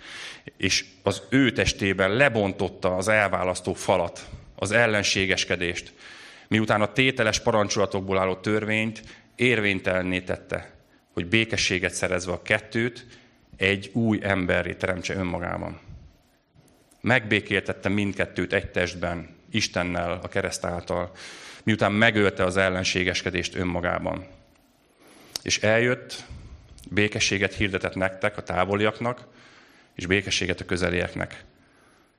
[0.56, 5.92] és az ő testében lebontotta az elválasztó falat, az ellenségeskedést,
[6.50, 9.02] miután a tételes parancsolatokból álló törvényt
[9.36, 10.70] érvénytelenné tette,
[11.12, 13.06] hogy békességet szerezve a kettőt,
[13.56, 15.80] egy új emberré teremtse önmagában.
[17.00, 21.10] Megbékéltette mindkettőt egy testben, Istennel, a kereszt által,
[21.62, 24.26] miután megölte az ellenségeskedést önmagában.
[25.42, 26.24] És eljött,
[26.88, 29.26] békességet hirdetett nektek, a távoliaknak,
[29.94, 31.44] és békességet a közelieknek.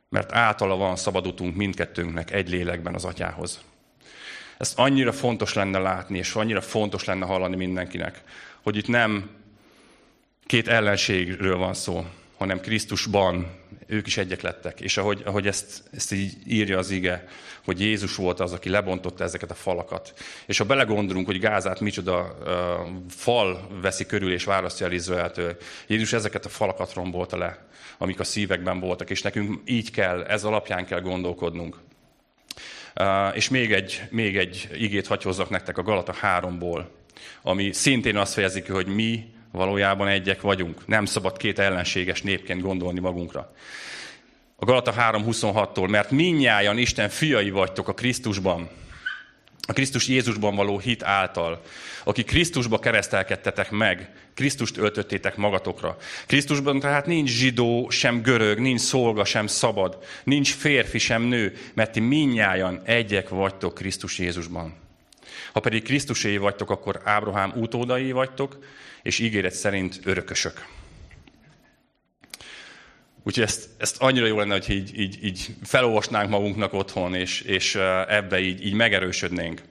[0.10, 3.62] Mert általa van szabadutunk mindkettőnknek egy lélekben az atyához.
[4.62, 8.22] Ezt annyira fontos lenne látni, és annyira fontos lenne hallani mindenkinek,
[8.62, 9.30] hogy itt nem
[10.46, 12.06] két ellenségről van szó,
[12.38, 14.82] hanem Krisztusban ők is egyek lettek.
[14.82, 17.28] És ahogy, ahogy ezt, ezt így írja az ige,
[17.66, 20.14] hogy Jézus volt az, aki lebontotta ezeket a falakat.
[20.46, 22.48] És ha belegondolunk, hogy Gázát micsoda uh,
[23.10, 27.66] fal veszi körül és választja el Izraeltől, Jézus ezeket a falakat rombolta le,
[27.98, 31.78] amik a szívekben voltak, és nekünk így kell, ez alapján kell gondolkodnunk.
[33.34, 36.84] És még egy, még egy igét hagyhozzak nektek a Galata 3-ból,
[37.42, 40.88] ami szintén azt fejezik, hogy mi valójában egyek vagyunk.
[40.88, 43.54] Nem szabad két ellenséges népként gondolni magunkra.
[44.56, 48.70] A Galata 3.26-tól, mert minnyáján Isten fiai vagytok a Krisztusban,
[49.68, 51.62] a Krisztus Jézusban való hit által,
[52.04, 55.98] aki Krisztusba keresztelkedtetek meg, Krisztust öltöttétek magatokra.
[56.28, 61.92] Krisztusban tehát nincs zsidó, sem görög, nincs szolga, sem szabad, nincs férfi, sem nő, mert
[61.92, 64.74] ti minnyáján egyek vagytok Krisztus Jézusban.
[65.54, 68.58] Ha pedig Krisztusé vagytok, akkor Ábrahám utódai vagytok,
[69.04, 70.66] és ígéret szerint örökösök.
[73.24, 77.76] Úgyhogy ezt, ezt annyira jó lenne, hogy így, így, így felolvasnánk magunknak otthon, és, és
[78.08, 79.62] ebbe így, így megerősödnénk.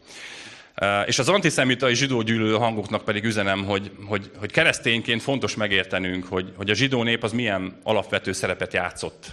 [1.06, 6.52] És az antiszemitai zsidó gyűlölő hangoknak pedig üzenem, hogy, hogy, hogy keresztényként fontos megértenünk, hogy,
[6.56, 9.30] hogy a zsidó nép az milyen alapvető szerepet játszott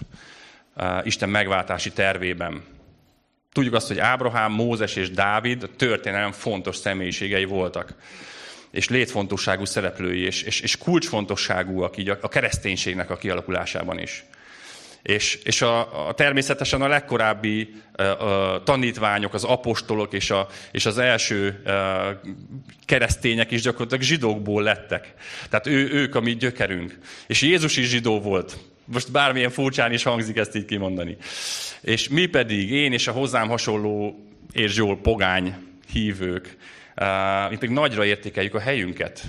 [1.03, 2.63] Isten megváltási tervében.
[3.51, 7.95] Tudjuk azt, hogy Ábrahám, Mózes és Dávid történelem fontos személyiségei voltak
[8.71, 14.25] és létfontosságú szereplői, és, és, és kulcsfontosságúak így a, a kereszténységnek a kialakulásában is.
[15.01, 20.85] És, és a, a, természetesen a legkorábbi a, a tanítványok, az apostolok és, a, és
[20.85, 21.71] az első a,
[22.85, 25.13] keresztények is gyakorlatilag zsidókból lettek.
[25.49, 26.97] Tehát ő, ők a mi gyökerünk.
[27.27, 28.57] És Jézus is zsidó volt.
[28.85, 31.17] Most bármilyen furcsán is hangzik ezt így kimondani.
[31.81, 35.55] És mi pedig, én és a hozzám hasonló és jól pogány
[35.91, 36.57] hívők,
[37.49, 39.23] mi pedig nagyra értékeljük a helyünket,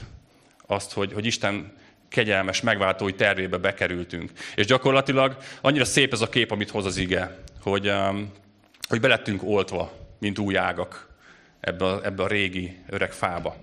[0.66, 1.72] azt, hogy, hogy Isten
[2.09, 4.31] kegyelmes, megváltói tervébe bekerültünk.
[4.54, 7.92] És gyakorlatilag annyira szép ez a kép, amit hoz az ige, hogy,
[8.88, 11.09] hogy belettünk oltva, mint új ágak
[11.61, 13.57] ebbe a, ebbe a régi, öreg fába,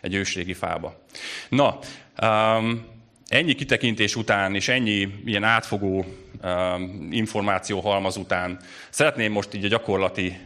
[0.00, 1.04] egy ősrégi fába.
[1.48, 1.78] Na,
[2.22, 2.86] um,
[3.26, 6.04] ennyi kitekintés után, és ennyi ilyen átfogó
[6.42, 8.58] um, információ halmaz után
[8.90, 10.38] szeretném most így a gyakorlati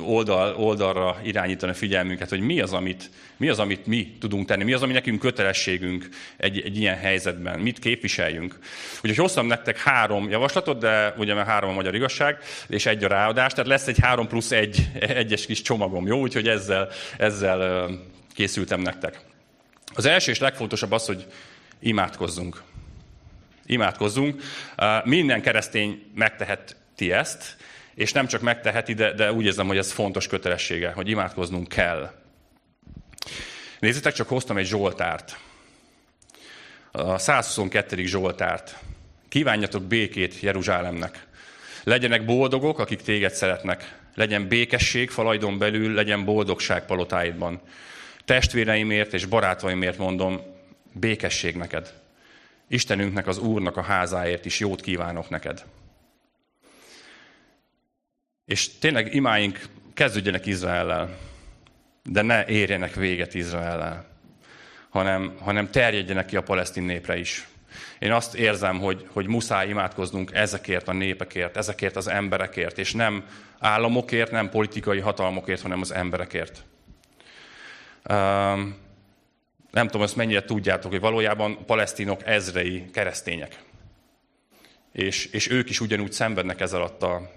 [0.00, 4.64] oldal, oldalra irányítani a figyelmünket, hogy mi az, amit, mi az, amit mi tudunk tenni,
[4.64, 8.58] mi az, ami nekünk kötelességünk egy, egy ilyen helyzetben, mit képviseljünk.
[8.94, 13.08] Úgyhogy hoztam nektek három javaslatot, de ugye már három a magyar igazság, és egy a
[13.08, 16.20] ráadás, tehát lesz egy három plusz egy, egyes kis csomagom, jó?
[16.20, 17.90] Úgyhogy ezzel, ezzel
[18.34, 19.20] készültem nektek.
[19.94, 21.26] Az első és legfontosabb az, hogy
[21.80, 22.62] imádkozzunk.
[23.66, 24.42] Imádkozzunk.
[25.04, 27.56] Minden keresztény megteheti ezt,
[27.96, 32.12] és nem csak megteheti, de, de úgy érzem, hogy ez fontos kötelessége, hogy imádkoznunk kell.
[33.78, 35.38] Nézzétek, csak hoztam egy Zsoltárt.
[36.92, 38.04] A 122.
[38.04, 38.78] Zsoltárt.
[39.28, 41.26] Kívánjatok békét Jeruzsálemnek.
[41.84, 43.98] Legyenek boldogok, akik téged szeretnek.
[44.14, 47.60] Legyen békesség falaidon belül, legyen boldogság palotáidban.
[48.24, 50.40] Testvéreimért és barátaimért mondom,
[50.92, 51.92] békesség neked.
[52.68, 55.64] Istenünknek, az Úrnak a házáért is jót kívánok neked.
[58.46, 59.60] És tényleg imáink
[59.94, 61.18] kezdődjenek Izraellel,
[62.02, 64.06] de ne érjenek véget Izraellel,
[64.88, 67.46] hanem, hanem terjedjenek ki a palesztin népre is.
[67.98, 73.24] Én azt érzem, hogy, hogy muszáj imádkoznunk ezekért a népekért, ezekért az emberekért, és nem
[73.58, 76.64] államokért, nem politikai hatalmokért, hanem az emberekért.
[78.10, 78.76] Um,
[79.70, 83.58] nem tudom, ezt mennyire tudjátok, hogy valójában palesztinok ezrei keresztények
[84.96, 87.30] és, és ők is ugyanúgy szenvednek ez alatt a,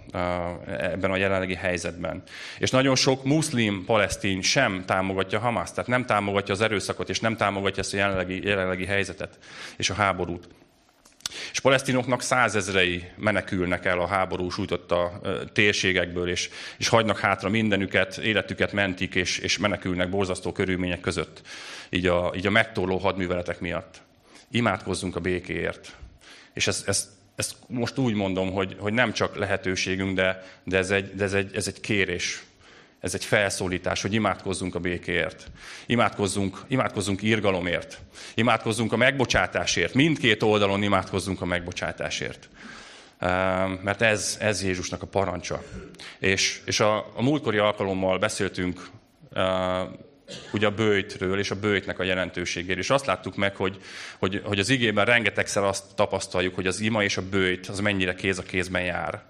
[0.68, 2.24] ebben a jelenlegi helyzetben.
[2.60, 7.36] És nagyon sok muszlim palesztin sem támogatja Hamas, tehát nem támogatja az erőszakot, és nem
[7.36, 9.38] támogatja ezt a jelenlegi, jelenlegi helyzetet
[9.78, 10.48] és a háborút.
[11.52, 15.22] És palesztinoknak százezrei menekülnek el a háború sújtotta
[15.54, 21.42] térségekből, és, és hagynak hátra mindenüket, életüket mentik, és, és menekülnek borzasztó körülmények között,
[21.90, 24.02] így a, így a megtorló hadműveletek miatt.
[24.52, 25.96] Imádkozzunk a békéért.
[26.54, 30.92] És ezt, ezt ezt most úgy mondom, hogy, hogy nem csak lehetőségünk, de, de, ez,
[30.92, 32.44] egy, de ez, egy, ez egy kérés,
[33.00, 35.52] ez egy felszólítás, hogy imádkozzunk a békéért.
[35.86, 38.00] Imádkozzunk, imádkozzunk írgalomért.
[38.34, 39.94] Imádkozzunk a megbocsátásért.
[39.94, 42.50] Mindkét oldalon imádkozzunk a megbocsátásért.
[43.84, 45.64] Mert ez, ez Jézusnak a parancsa.
[46.20, 48.90] És, és a, a múltkori alkalommal beszéltünk
[50.54, 52.82] ugye a bőjtről és a bőjtnek a jelentőségéről.
[52.82, 53.78] És azt láttuk meg, hogy,
[54.18, 58.16] hogy, hogy az igében rengetegszer azt tapasztaljuk, hogy az ima és a bőjt az mennyire
[58.16, 59.22] kéz a kézben jár.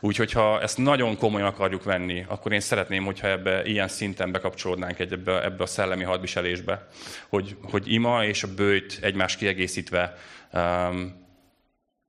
[0.00, 4.98] Úgyhogy ha ezt nagyon komolyan akarjuk venni, akkor én szeretném, hogyha ebbe ilyen szinten bekapcsolódnánk
[4.98, 6.86] egy, ebbe, ebbe a szellemi hadviselésbe,
[7.28, 10.16] hogy, hogy ima és a bőjt egymás kiegészítve
[10.52, 11.28] um,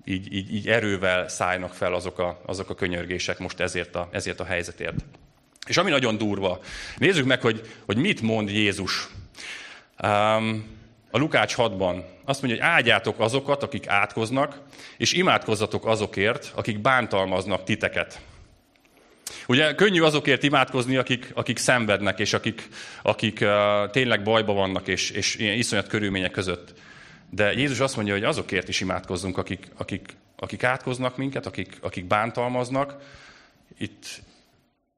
[0.06, 4.40] így, így, így erővel szállnak fel azok a, azok a könyörgések most ezért a, ezért
[4.40, 4.96] a helyzetért.
[5.72, 6.60] És ami nagyon durva,
[6.98, 9.08] nézzük meg, hogy, hogy mit mond Jézus.
[10.04, 10.66] Um,
[11.12, 14.60] a Lukács 6-ban azt mondja, hogy áldjátok azokat, akik átkoznak,
[14.98, 18.20] és imádkozzatok azokért, akik bántalmaznak titeket.
[19.48, 22.68] Ugye könnyű azokért imádkozni, akik, akik szenvednek, és akik,
[23.02, 26.74] akik uh, tényleg bajba vannak, és, és ilyen iszonyat körülmények között.
[27.30, 32.06] De Jézus azt mondja, hogy azokért is imádkozzunk, akik, akik, akik átkoznak minket, akik, akik
[32.06, 32.96] bántalmaznak.
[33.78, 34.22] Itt,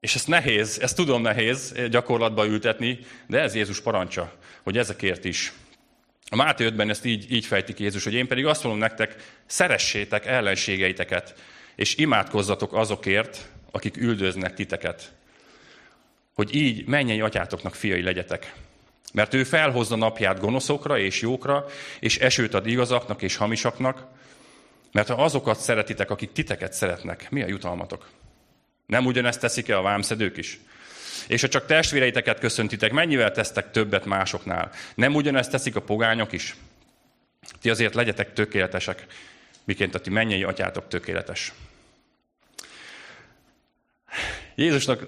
[0.04, 5.52] és ezt nehéz, ezt tudom nehéz gyakorlatba ültetni, de ez Jézus parancsa, hogy ezekért is.
[6.28, 10.26] A Máté 5-ben ezt így, így fejtik Jézus, hogy én pedig azt mondom nektek, szeressétek
[10.26, 11.34] ellenségeiteket,
[11.74, 15.12] és imádkozzatok azokért, akik üldöznek titeket.
[16.34, 18.54] Hogy így mennyei atyátoknak fiai legyetek.
[19.12, 21.66] Mert ő felhozza napját gonoszokra és jókra,
[22.00, 24.06] és esőt ad igazaknak és hamisaknak,
[24.92, 28.06] mert ha azokat szeretitek, akik titeket szeretnek, mi a jutalmatok?
[28.86, 30.58] Nem ugyanezt teszik-e a vámszedők is?
[31.26, 34.70] És ha csak testvéreiteket köszöntitek, mennyivel tesztek többet másoknál?
[34.94, 36.56] Nem ugyanezt teszik a pogányok is?
[37.60, 39.06] Ti azért legyetek tökéletesek,
[39.64, 41.52] miként a ti mennyei atyátok tökéletes.
[44.54, 45.06] Jézusnak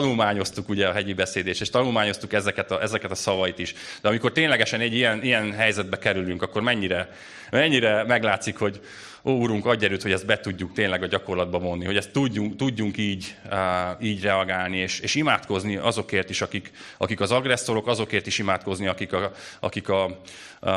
[0.00, 3.74] tanulmányoztuk ugye a hegyi beszédést, és tanulmányoztuk ezeket a, ezeket a szavait is.
[4.00, 7.08] De amikor ténylegesen egy ilyen, ilyen helyzetbe kerülünk, akkor mennyire,
[7.50, 8.80] mennyire meglátszik, hogy
[9.24, 12.56] ó, Úrunk, adj erőt, hogy ezt be tudjuk tényleg a gyakorlatba vonni, hogy ezt tudjunk,
[12.56, 13.36] tudjunk így,
[14.00, 19.12] így reagálni, és, és imádkozni azokért is, akik, akik az agresszorok, azokért is imádkozni, akik
[19.12, 20.04] a, akik a,
[20.60, 20.70] a,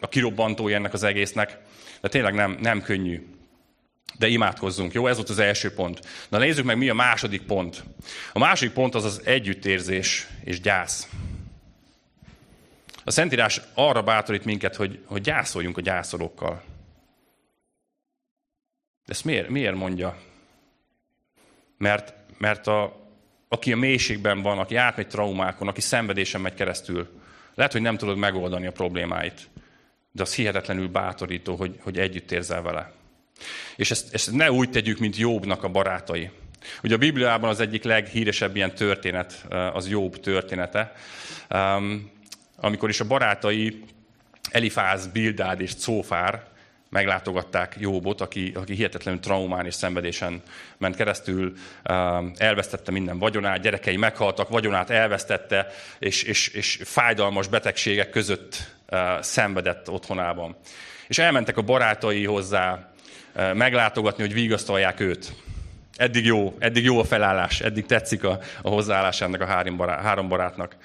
[0.00, 1.58] a kirobbantói ennek az egésznek.
[2.00, 3.37] De tényleg nem, nem könnyű.
[4.18, 5.06] De imádkozzunk, jó?
[5.06, 6.00] Ez volt az első pont.
[6.28, 7.84] Na nézzük meg, mi a második pont.
[8.32, 11.08] A második pont az az együttérzés és gyász.
[13.04, 16.62] A Szentírás arra bátorít minket, hogy, hogy gyászoljunk a gyászolókkal.
[19.06, 20.18] Ezt miért, miért mondja?
[21.76, 23.08] Mert, mert a,
[23.48, 27.08] aki a mélységben van, aki átmegy traumákon, aki szenvedésen megy keresztül,
[27.54, 29.48] lehet, hogy nem tudod megoldani a problémáit,
[30.12, 32.92] de az hihetetlenül bátorító, hogy, hogy együtt érzel vele.
[33.76, 36.30] És ezt, ezt ne úgy tegyük, mint Jobbnak a barátai.
[36.82, 40.92] Ugye a Bibliában az egyik leghíresebb ilyen történet az Jobb története,
[42.56, 43.84] amikor is a barátai
[44.50, 46.46] Elifáz, Bildád és Cófár
[46.90, 50.42] meglátogatták Jóbot, aki, aki hihetetlenül traumán és szenvedésen
[50.78, 51.52] ment keresztül,
[52.36, 55.66] elvesztette minden vagyonát, gyerekei meghaltak, vagyonát elvesztette,
[55.98, 58.76] és, és, és fájdalmas betegségek között
[59.20, 60.56] szenvedett otthonában.
[61.08, 62.87] És elmentek a barátai hozzá
[63.54, 65.32] meglátogatni, hogy vigasztalják őt.
[65.96, 70.02] Eddig jó, eddig jó a felállás, eddig tetszik a, a hozzáállás ennek a három, barát,
[70.02, 70.76] három barátnak.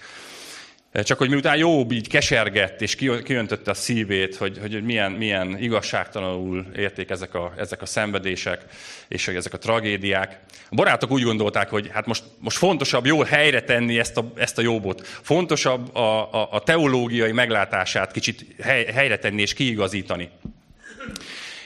[1.03, 6.65] Csak hogy miután Jobb így kesergett és kiöntötte a szívét, hogy, hogy milyen, milyen igazságtalanul
[6.75, 8.65] érték ezek a, ezek a szenvedések
[9.07, 10.39] és hogy ezek a tragédiák.
[10.69, 14.57] A barátok úgy gondolták, hogy hát most, most fontosabb jól helyre tenni ezt a, ezt
[14.57, 15.07] a Jobbot.
[15.07, 20.29] Fontosabb a, a, a teológiai meglátását kicsit hely, helyre tenni és kiigazítani.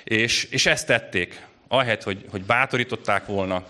[0.07, 1.45] És, és ezt tették.
[1.67, 3.65] Ahelyett, hogy, hogy bátorították volna,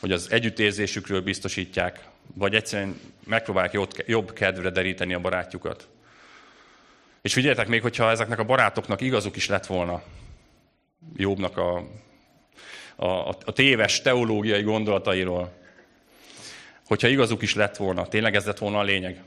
[0.00, 2.00] hogy az együttérzésükről biztosítják,
[2.34, 5.88] vagy egyszerűen megpróbálják jobb kedvre deríteni a barátjukat.
[7.22, 10.02] És figyeljetek még, hogyha ezeknek a barátoknak igazuk is lett volna,
[11.16, 11.76] Jobbnak a,
[12.96, 15.52] a, a téves teológiai gondolatairól,
[16.86, 19.22] hogyha igazuk is lett volna, tényleg ez lett volna a lényeg?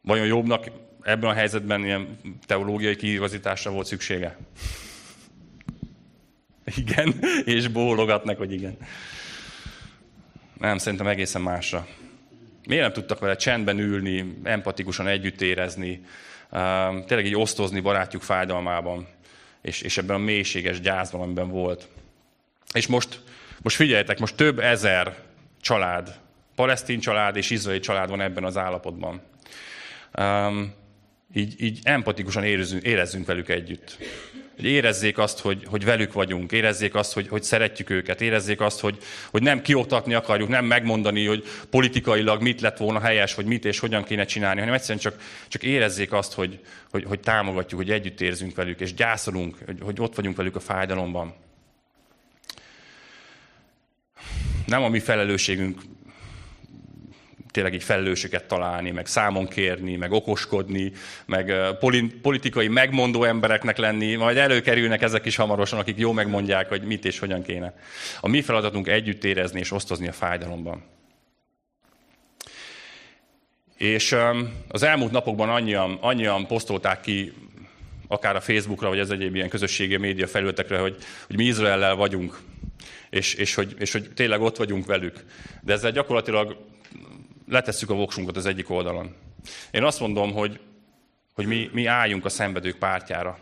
[0.00, 0.66] Vajon Jobbnak
[1.04, 4.36] ebben a helyzetben ilyen teológiai kiigazításra volt szüksége?
[6.76, 7.14] Igen,
[7.44, 8.76] és bólogatnak, hogy igen.
[10.58, 11.86] Nem, szerintem egészen másra.
[12.66, 16.04] Miért nem tudtak vele csendben ülni, empatikusan együtt érezni,
[17.06, 19.06] tényleg így osztozni barátjuk fájdalmában,
[19.62, 21.88] és, és ebben a mélységes gyászban, amiben volt.
[22.72, 23.20] És most,
[23.62, 25.16] most figyeljetek, most több ezer
[25.60, 26.18] család,
[26.54, 29.22] palesztin család és izraeli család van ebben az állapotban.
[31.34, 33.98] Így, így empatikusan érezzünk, érezzünk velük együtt.
[34.56, 38.80] Hogy érezzék azt, hogy, hogy velük vagyunk, érezzék azt, hogy, hogy szeretjük őket, érezzék azt,
[38.80, 38.98] hogy,
[39.30, 43.78] hogy nem kioktatni akarjuk, nem megmondani, hogy politikailag mit lett volna helyes, vagy mit és
[43.78, 46.58] hogyan kéne csinálni, hanem egyszerűen csak, csak érezzék azt, hogy,
[46.90, 50.60] hogy, hogy támogatjuk, hogy együtt érzünk velük, és gyászolunk, hogy, hogy ott vagyunk velük a
[50.60, 51.34] fájdalomban.
[54.66, 55.80] Nem a mi felelősségünk
[57.54, 60.92] tényleg így felelősöket találni, meg számon kérni, meg okoskodni,
[61.26, 61.52] meg
[62.22, 67.18] politikai megmondó embereknek lenni, majd előkerülnek ezek is hamarosan, akik jó megmondják, hogy mit és
[67.18, 67.74] hogyan kéne.
[68.20, 70.82] A mi feladatunk együtt érezni és osztozni a fájdalomban.
[73.76, 74.16] És
[74.68, 77.32] az elmúlt napokban annyian, annyian posztolták ki,
[78.08, 82.38] akár a Facebookra, vagy az egyéb ilyen közösségi média felületekre, hogy, hogy mi Izraellel vagyunk,
[83.10, 85.24] és, és, hogy, és hogy tényleg ott vagyunk velük.
[85.60, 86.72] De ezzel gyakorlatilag
[87.48, 89.14] letesszük a voksunkat az egyik oldalon.
[89.70, 90.60] Én azt mondom, hogy,
[91.34, 93.38] hogy mi, mi álljunk a szenvedők pártjára.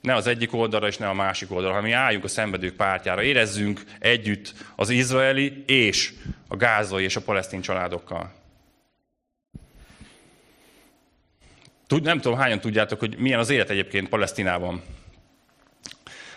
[0.00, 3.22] Ne az egyik oldalra és ne a másik oldalra, hanem mi álljunk a szenvedők pártjára.
[3.22, 6.12] Érezzünk együtt az izraeli és
[6.48, 8.32] a gázai és a palesztin családokkal.
[11.86, 14.82] Tud, nem tudom, hányan tudjátok, hogy milyen az élet egyébként Palesztinában.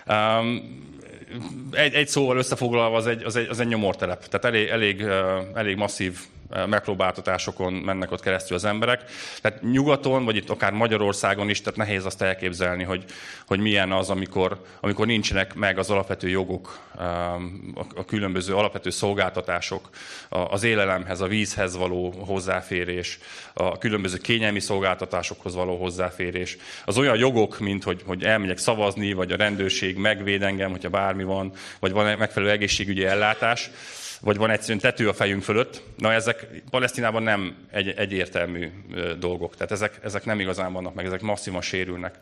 [0.08, 0.84] Um,
[1.72, 4.28] egy, egy szóval összefoglalva az egy, az egy, az egy nyomortelep.
[4.28, 5.02] Tehát elég, elég,
[5.54, 6.20] elég masszív
[6.68, 9.04] megpróbáltatásokon mennek ott keresztül az emberek.
[9.42, 13.04] Tehát nyugaton, vagy itt akár Magyarországon is, tehát nehéz azt elképzelni, hogy,
[13.48, 16.80] hogy milyen az, amikor, amikor nincsenek meg az alapvető jogok,
[17.96, 19.90] a különböző alapvető szolgáltatások,
[20.30, 23.20] az élelemhez, a vízhez való hozzáférés,
[23.54, 26.58] a különböző kényelmi szolgáltatásokhoz való hozzáférés.
[26.86, 31.24] Az olyan jogok, mint hogy, hogy elmegyek szavazni, vagy a rendőrség megvéd engem, hogyha bármi
[31.24, 33.70] van, vagy van megfelelő egészségügyi ellátás,
[34.22, 35.82] vagy van egyszerűen tető a fejünk fölött.
[35.98, 38.72] Na ezek Palesztinában nem egy, egyértelmű
[39.20, 39.56] dolgok.
[39.56, 42.16] Tehát ezek, ezek nem igazán vannak meg, ezek masszívan sérülnek.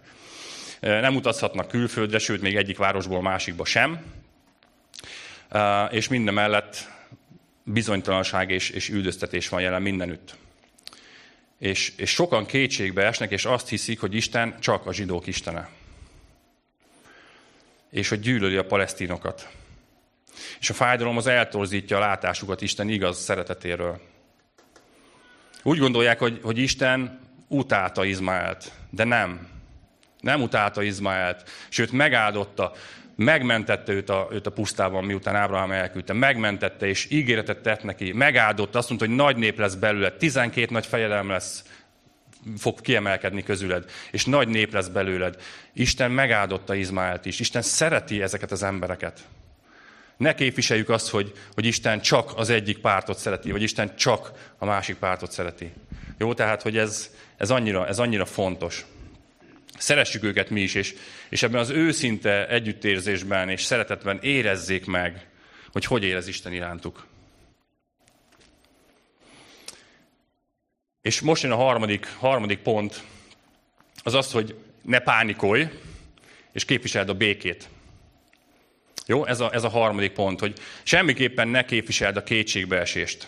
[0.79, 4.03] Nem utazhatnak külföldre, sőt még egyik városból másikba sem.
[5.89, 6.89] És minden mellett
[7.63, 10.35] bizonytalanság és, és üldöztetés van jelen mindenütt.
[11.59, 15.69] És, és sokan kétségbe esnek, és azt hiszik, hogy Isten csak a zsidók istene.
[17.89, 19.49] És hogy gyűlöli a palesztinokat.
[20.59, 24.01] És a fájdalom az eltorzítja a látásukat Isten igaz szeretetéről.
[25.63, 29.47] Úgy gondolják, hogy, hogy Isten utálta Izmaelt, de nem.
[30.19, 32.71] Nem utálta Izmaelt, sőt megáldotta,
[33.15, 36.13] megmentette őt a, őt a pusztában, miután Ábrahám elküldte.
[36.13, 38.11] Megmentette, és ígéretet tett neki.
[38.11, 41.63] Megáldotta, azt mondta, hogy nagy nép lesz belőle, 12 nagy fejedelem lesz,
[42.57, 45.41] fog kiemelkedni közüled, és nagy nép lesz belőled.
[45.73, 47.39] Isten megáldotta Izmaelt is.
[47.39, 49.19] Isten szereti ezeket az embereket.
[50.17, 54.65] Ne képviseljük azt, hogy, hogy Isten csak az egyik pártot szereti, vagy Isten csak a
[54.65, 55.71] másik pártot szereti.
[56.17, 58.85] Jó, tehát, hogy ez, ez, annyira, ez annyira fontos.
[59.77, 60.95] Szeressük őket mi is, és,
[61.29, 65.27] és ebben az őszinte együttérzésben és szeretetben érezzék meg,
[65.71, 67.05] hogy hogy érez Isten irántuk.
[71.01, 73.03] És most jön a harmadik, harmadik pont,
[74.03, 75.67] az az, hogy ne pánikolj,
[76.51, 77.69] és képviseld a békét.
[79.05, 83.27] Jó, ez a, ez a harmadik pont, hogy semmiképpen ne képviseld a kétségbeesést.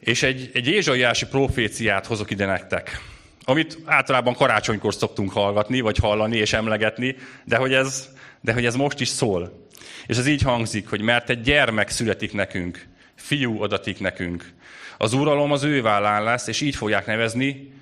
[0.00, 3.00] És egy, egy Ézsaiási proféciát hozok ide nektek,
[3.44, 8.08] amit általában karácsonykor szoktunk hallgatni, vagy hallani és emlegetni, de hogy ez
[8.40, 9.66] de hogy ez most is szól.
[10.06, 14.52] És ez így hangzik, hogy mert egy gyermek születik nekünk, fiú adatik nekünk.
[14.98, 17.72] Az uralom az ő vállán lesz, és így fogják nevezni,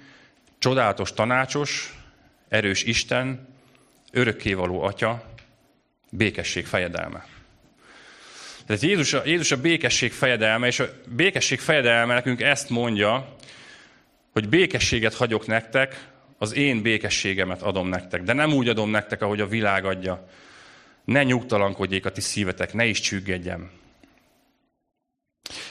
[0.58, 1.94] csodálatos tanácsos,
[2.48, 3.48] erős Isten,
[4.12, 5.34] örökkévaló Atya,
[6.16, 7.26] békesség fejedelme.
[8.66, 13.36] Tehát Jézus a, Jézus a békesség fejedelme, és a békesség fejedelme nekünk ezt mondja,
[14.32, 16.08] hogy békességet hagyok nektek,
[16.38, 18.22] az én békességemet adom nektek.
[18.22, 20.28] De nem úgy adom nektek, ahogy a világ adja.
[21.04, 23.70] Ne nyugtalankodjék a ti szívetek, ne is csüggedjem.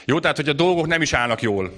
[0.04, 1.72] Jó, tehát, hogy a dolgok nem is állnak jól,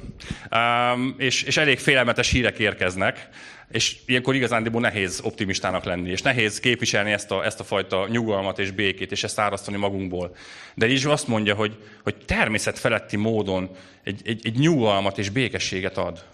[1.16, 3.29] és, és elég félelmetes hírek érkeznek,
[3.71, 8.59] és ilyenkor igazándiból nehéz optimistának lenni, és nehéz képviselni ezt a, ezt a fajta nyugalmat
[8.59, 10.37] és békét, és ezt árasztani magunkból.
[10.75, 13.71] De Jézus azt mondja, hogy, hogy természet feletti módon
[14.05, 16.25] egy, egy, egy nyugalmat és békességet ad.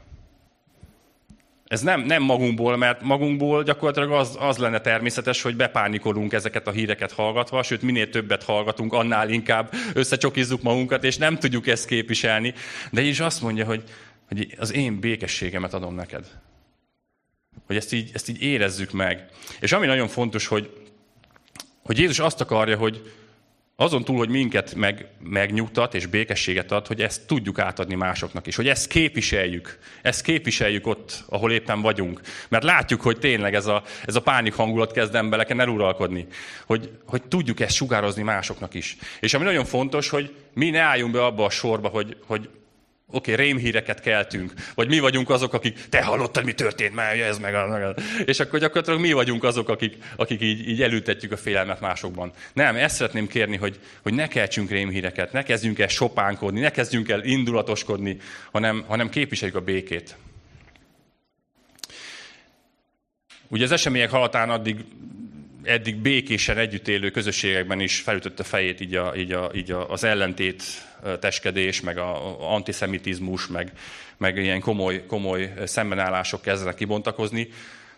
[1.66, 6.70] Ez nem, nem magunkból, mert magunkból gyakorlatilag az, az lenne természetes, hogy bepánikolunk ezeket a
[6.70, 12.54] híreket hallgatva, sőt minél többet hallgatunk, annál inkább összecsokizzuk magunkat, és nem tudjuk ezt képviselni.
[12.90, 13.82] De is azt mondja, hogy,
[14.28, 16.26] hogy az én békességemet adom neked.
[17.66, 19.26] Hogy ezt így, ezt így érezzük meg.
[19.60, 20.70] És ami nagyon fontos, hogy,
[21.82, 23.02] hogy Jézus azt akarja, hogy,
[23.76, 28.56] azon túl, hogy minket meg, megnyugtat és békességet ad, hogy ezt tudjuk átadni másoknak is,
[28.56, 32.20] hogy ezt képviseljük, ezt képviseljük ott, ahol éppen vagyunk.
[32.48, 36.26] Mert látjuk, hogy tényleg ez a, ez a pánik hangulat kezd embereken eluralkodni,
[36.66, 38.96] hogy, hogy tudjuk ezt sugározni másoknak is.
[39.20, 42.48] És ami nagyon fontos, hogy mi ne álljunk be abba a sorba, hogy, hogy
[43.06, 44.52] Oké, okay, rémhíreket keltünk.
[44.74, 47.94] Vagy mi vagyunk azok, akik, te hallottad, mi történt, már ez meg az, meg az.
[48.24, 52.32] És akkor gyakorlatilag mi vagyunk azok, akik, akik így, így elültetjük a félelmet másokban.
[52.52, 57.08] Nem, ezt szeretném kérni, hogy, hogy ne keltsünk rémhíreket, ne kezdjünk el sopánkodni, ne kezdjünk
[57.08, 58.16] el indulatoskodni,
[58.52, 60.16] hanem, hanem képviseljük a békét.
[63.48, 64.84] Ugye az események halatán addig
[65.64, 70.04] eddig békésen együtt élő közösségekben is felütötte fejét így, a, így, a, így a, az
[70.04, 70.62] ellentét
[71.20, 73.72] teskedés, meg a antiszemitizmus, meg,
[74.16, 77.48] meg ilyen komoly, komoly szembenállások kezdenek kibontakozni.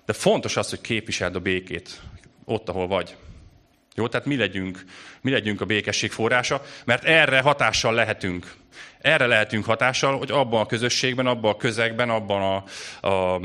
[0.04, 2.00] De fontos az, hogy képviseld a békét
[2.44, 3.16] ott, ahol vagy.
[3.94, 4.84] Jó, tehát mi legyünk,
[5.20, 8.54] mi legyünk a békesség forrása, mert erre hatással lehetünk.
[8.98, 12.64] Erre lehetünk hatással, hogy abban a közösségben, abban a közegben, abban
[13.00, 13.40] a, a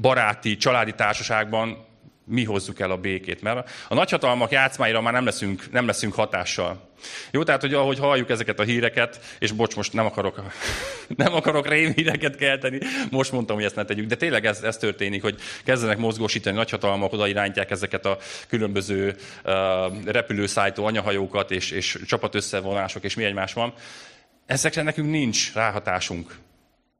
[0.00, 1.86] baráti, családi társaságban
[2.24, 3.42] mi hozzuk el a békét.
[3.42, 6.90] Mert a nagyhatalmak játszmáira már nem leszünk, nem leszünk hatással.
[7.30, 10.42] Jó, tehát, hogy ahogy halljuk ezeket a híreket, és bocs, most nem akarok,
[11.16, 12.78] nem akarok rémhíreket kelteni,
[13.10, 17.12] most mondtam, hogy ezt ne tegyük, de tényleg ez, ez történik, hogy kezdenek mozgósítani nagyhatalmak,
[17.12, 18.18] oda irányítják ezeket a
[18.48, 19.52] különböző uh,
[20.04, 23.72] repülőszállító anyahajókat, és, és csapatösszevonások, és mi egymás van.
[24.46, 26.38] Ezekre nekünk nincs ráhatásunk.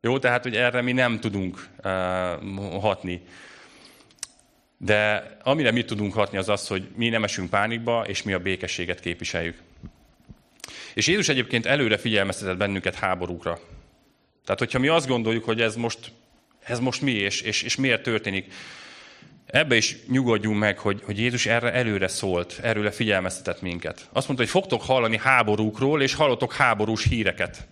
[0.01, 3.23] Jó, tehát, hogy erre mi nem tudunk uh, hatni.
[4.85, 8.39] De amire mi tudunk hatni, az az, hogy mi nem esünk pánikba, és mi a
[8.39, 9.59] békességet képviseljük.
[10.95, 13.59] És Jézus egyébként előre figyelmeztetett bennünket háborúkra.
[14.45, 16.13] Tehát, hogyha mi azt gondoljuk, hogy ez most,
[16.65, 18.53] ez most mi, és, és, és miért történik,
[19.47, 24.09] ebbe is nyugodjunk meg, hogy, hogy Jézus erre előre szólt, erőre figyelmeztetett minket.
[24.13, 27.67] Azt mondta, hogy fogtok hallani háborúkról, és hallotok háborús híreket.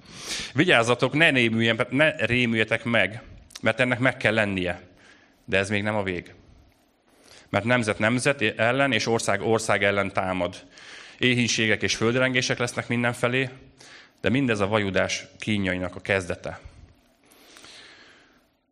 [0.54, 3.22] Vigyázzatok, ne, rémüljen, ne rémüljetek meg,
[3.60, 4.80] mert ennek meg kell lennie.
[5.44, 6.34] De ez még nem a vég.
[7.50, 10.56] Mert nemzet nemzet ellen és ország ország ellen támad.
[11.18, 13.48] Éhínségek és földrengések lesznek mindenfelé,
[14.20, 16.60] de mindez a vajudás kínjainak a kezdete.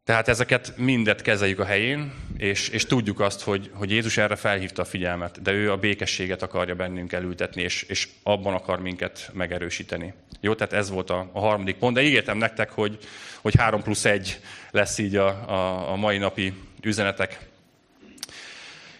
[0.08, 4.82] Tehát ezeket mindet kezeljük a helyén, és, és tudjuk azt, hogy, hogy Jézus erre felhívta
[4.82, 10.14] a figyelmet, de ő a békességet akarja bennünk elültetni, és, és abban akar minket megerősíteni.
[10.40, 12.98] Jó, tehát ez volt a, a harmadik pont, de ígértem nektek, hogy,
[13.40, 16.52] hogy három plusz egy lesz így a, a, a mai napi
[16.82, 17.47] üzenetek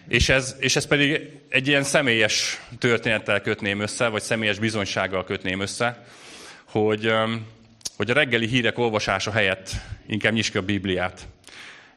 [0.09, 5.59] és ez, és ez pedig egy ilyen személyes történettel kötném össze, vagy személyes bizonysággal kötném
[5.59, 6.05] össze,
[6.63, 7.13] hogy,
[7.95, 9.71] hogy a reggeli hírek olvasása helyett
[10.07, 11.27] inkább nyisd ki a Bibliát,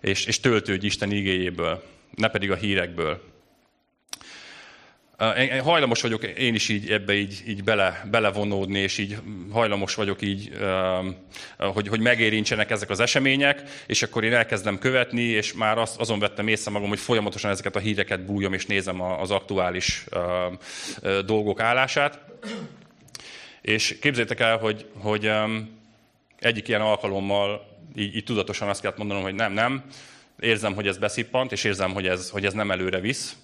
[0.01, 1.83] és, és töltődj Isten igéjéből,
[2.15, 3.32] ne pedig a hírekből.
[5.63, 9.17] Hajlamos vagyok én is így ebbe így, így bele, belevonódni, és így
[9.51, 10.53] hajlamos vagyok így,
[11.59, 16.19] hogy, hogy megérintsenek ezek az események, és akkor én elkezdem követni, és már az, azon
[16.19, 20.05] vettem észre magam, hogy folyamatosan ezeket a híreket bújom, és nézem az aktuális
[21.25, 22.19] dolgok állását.
[23.61, 25.31] És képzétek el, hogy, hogy
[26.39, 29.85] egyik ilyen alkalommal így, így tudatosan azt kellett mondanom, hogy nem, nem,
[30.41, 33.37] érzem, hogy ez beszippant, és érzem, hogy ez, hogy ez nem előre visz,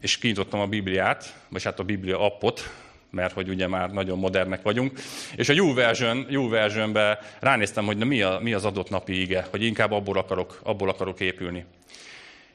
[0.00, 2.70] és kinyitottam a Bibliát, vagy hát a Biblia appot,
[3.10, 4.98] mert hogy ugye már nagyon modernek vagyunk,
[5.36, 9.62] és a YouVersion, YouVersionbe ránéztem, hogy na mi, a, mi az adott napi ige, hogy
[9.62, 11.64] inkább abból akarok, abból akarok épülni.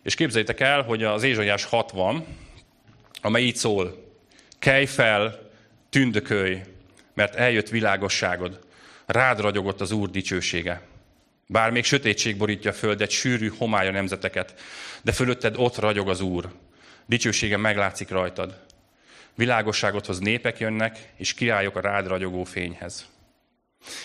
[0.04, 2.26] És képzeljétek el, hogy az Ézsaiás 60,
[3.22, 4.14] amely így szól,
[4.60, 5.50] kelj fel,
[5.90, 6.62] tündökölj,
[7.14, 8.60] mert eljött világosságod,
[9.06, 10.82] rád ragyogott az Úr dicsősége.
[11.52, 14.54] Bár még sötétség borítja a földet, sűrű homály nemzeteket,
[15.02, 16.52] de fölötted ott ragyog az Úr.
[17.06, 18.64] Dicsősége meglátszik rajtad.
[19.36, 23.06] Világosságodhoz népek jönnek, és királyok a rád ragyogó fényhez.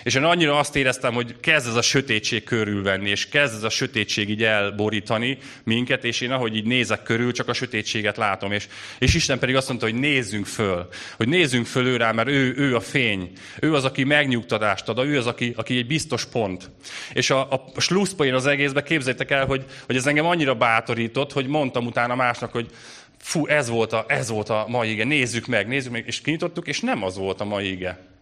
[0.02, 3.68] És én annyira azt éreztem, hogy kezd ez a sötétség körülvenni, és kezd ez a
[3.68, 8.52] sötétség így elborítani minket, és én ahogy így nézek körül, csak a sötétséget látom.
[8.52, 8.68] És,
[8.98, 12.76] és Isten pedig azt mondta, hogy nézzünk föl, hogy nézzünk föl ő mert ő, ő
[12.76, 13.30] a fény.
[13.60, 16.70] Ő az, aki megnyugtatást ad, ő az, aki, aki egy biztos pont.
[17.12, 21.46] És a, a slusszpoén az egészben képzeljétek el, hogy, hogy ez engem annyira bátorított, hogy
[21.46, 22.66] mondtam utána másnak, hogy
[23.18, 26.66] fú, ez volt a, ez volt a mai ige, nézzük meg, nézzük meg, és kinyitottuk,
[26.66, 28.12] és nem az volt a mai ige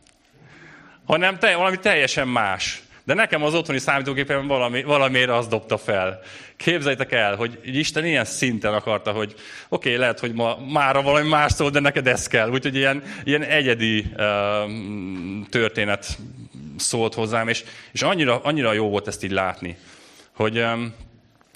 [1.07, 2.83] hanem te, valami teljesen más.
[3.05, 6.21] De nekem az otthoni számítógépen valami, valamiért az dobta fel.
[6.57, 9.35] Képzeljétek el, hogy Isten ilyen szinten akarta, hogy
[9.69, 12.51] oké, okay, lehet, hogy ma mára valami más szól, de neked ez kell.
[12.51, 14.29] Úgyhogy ilyen, ilyen egyedi uh,
[15.49, 16.19] történet
[16.77, 19.77] szólt hozzám, és, és annyira, annyira jó volt ezt így látni,
[20.37, 20.95] hogy, um,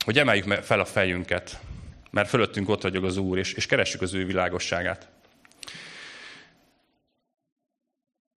[0.04, 1.60] hogy emeljük fel a fejünket,
[2.10, 5.08] mert fölöttünk ott vagyok az Úr, és, és keressük az ő világosságát.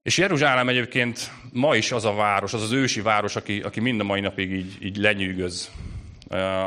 [0.10, 4.00] És Jeruzsálem egyébként ma is az a város, az az ősi város, aki, aki mind
[4.00, 5.72] a mai napig így, így lenyűgöz,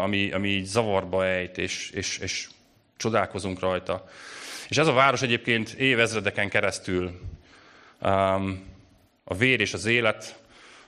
[0.02, 2.48] ami, ami így zavarba ejt, és, és, és
[2.96, 4.08] csodálkozunk rajta.
[4.68, 7.20] És ez a város egyébként évezredeken keresztül
[8.00, 8.64] um,
[9.24, 10.40] a vér és az élet,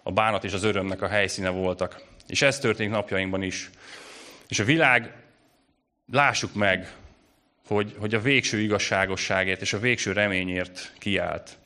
[0.03, 2.03] a bánat és az örömnek a helyszíne voltak.
[2.27, 3.71] És ez történik napjainkban is.
[4.49, 5.15] És a világ,
[6.13, 6.93] lássuk meg,
[7.67, 11.63] hogy, hogy a végső igazságosságért és a végső reményért kiállt.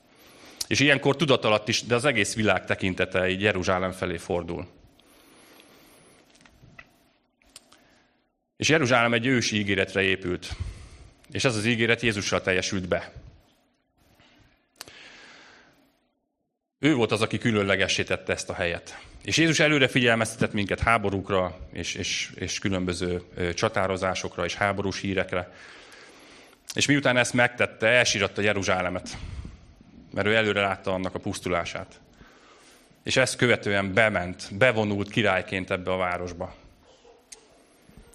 [0.69, 4.67] És ilyenkor tudatalatt is, de az egész világ tekintete így Jeruzsálem felé fordul.
[8.57, 10.49] És Jeruzsálem egy ősi ígéretre épült.
[11.33, 13.13] És ez az ígéret Jézussal teljesült be.
[16.79, 18.99] Ő volt az, aki különlegessé tette ezt a helyet.
[19.25, 23.23] És Jézus előre figyelmeztetett minket háborúkra, és, és, és különböző
[23.55, 25.53] csatározásokra, és háborús hírekre.
[26.75, 29.17] És miután ezt megtette, elsíratta Jeruzsálemet
[30.19, 32.01] mert ő előre látta annak a pusztulását.
[33.03, 36.55] És ezt követően bement, bevonult királyként ebbe a városba.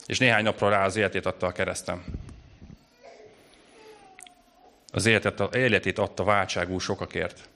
[0.05, 2.03] És néhány napra rá az életét adta a keresztem.
[4.91, 7.49] Az életet, életét adta váltságú sokakért.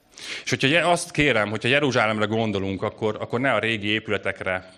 [0.43, 4.73] És hogyha azt kérem, hogyha Jeruzsálemre gondolunk, akkor, akkor ne a régi épületekre,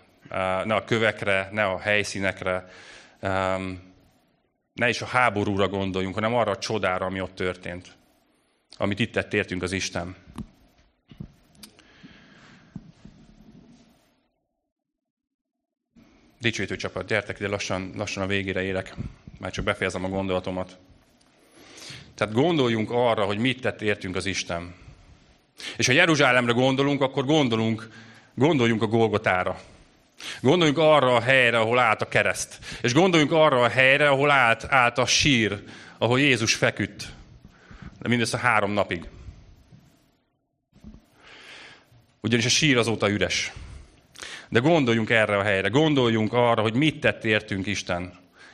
[0.63, 2.69] ne a kövekre, ne a helyszínekre,
[4.73, 7.97] ne is a háborúra gondoljunk, hanem arra a csodára, ami ott történt
[8.81, 10.15] amit itt tett értünk az Isten.
[16.39, 18.95] Dicsőítő csapat, gyertek ide, lassan, lassan a végére érek.
[19.39, 20.77] Már csak befejezem a gondolatomat.
[22.15, 24.75] Tehát gondoljunk arra, hogy mit tett értünk az Isten.
[25.77, 27.87] És ha Jeruzsálemre gondolunk, akkor gondolunk,
[28.33, 29.61] gondoljunk a Golgotára.
[30.41, 32.59] Gondoljunk arra a helyre, ahol állt a kereszt.
[32.81, 35.63] És gondoljunk arra a helyre, ahol állt, állt a sír,
[35.97, 37.08] ahol Jézus feküdt
[38.01, 39.07] de mindössze három napig.
[42.21, 43.51] Ugyanis a sír azóta üres.
[44.49, 48.13] De gondoljunk erre a helyre, gondoljunk arra, hogy mit tett értünk Isten.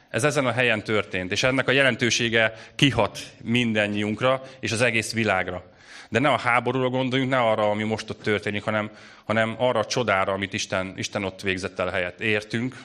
[0.09, 5.73] Ez ezen a helyen történt, és ennek a jelentősége kihat mindennyiunkra és az egész világra.
[6.09, 8.91] De ne a háborúra gondoljunk, ne arra, ami most ott történik, hanem,
[9.25, 12.21] hanem arra a csodára, amit Isten, Isten ott végzett el helyett.
[12.21, 12.75] Értünk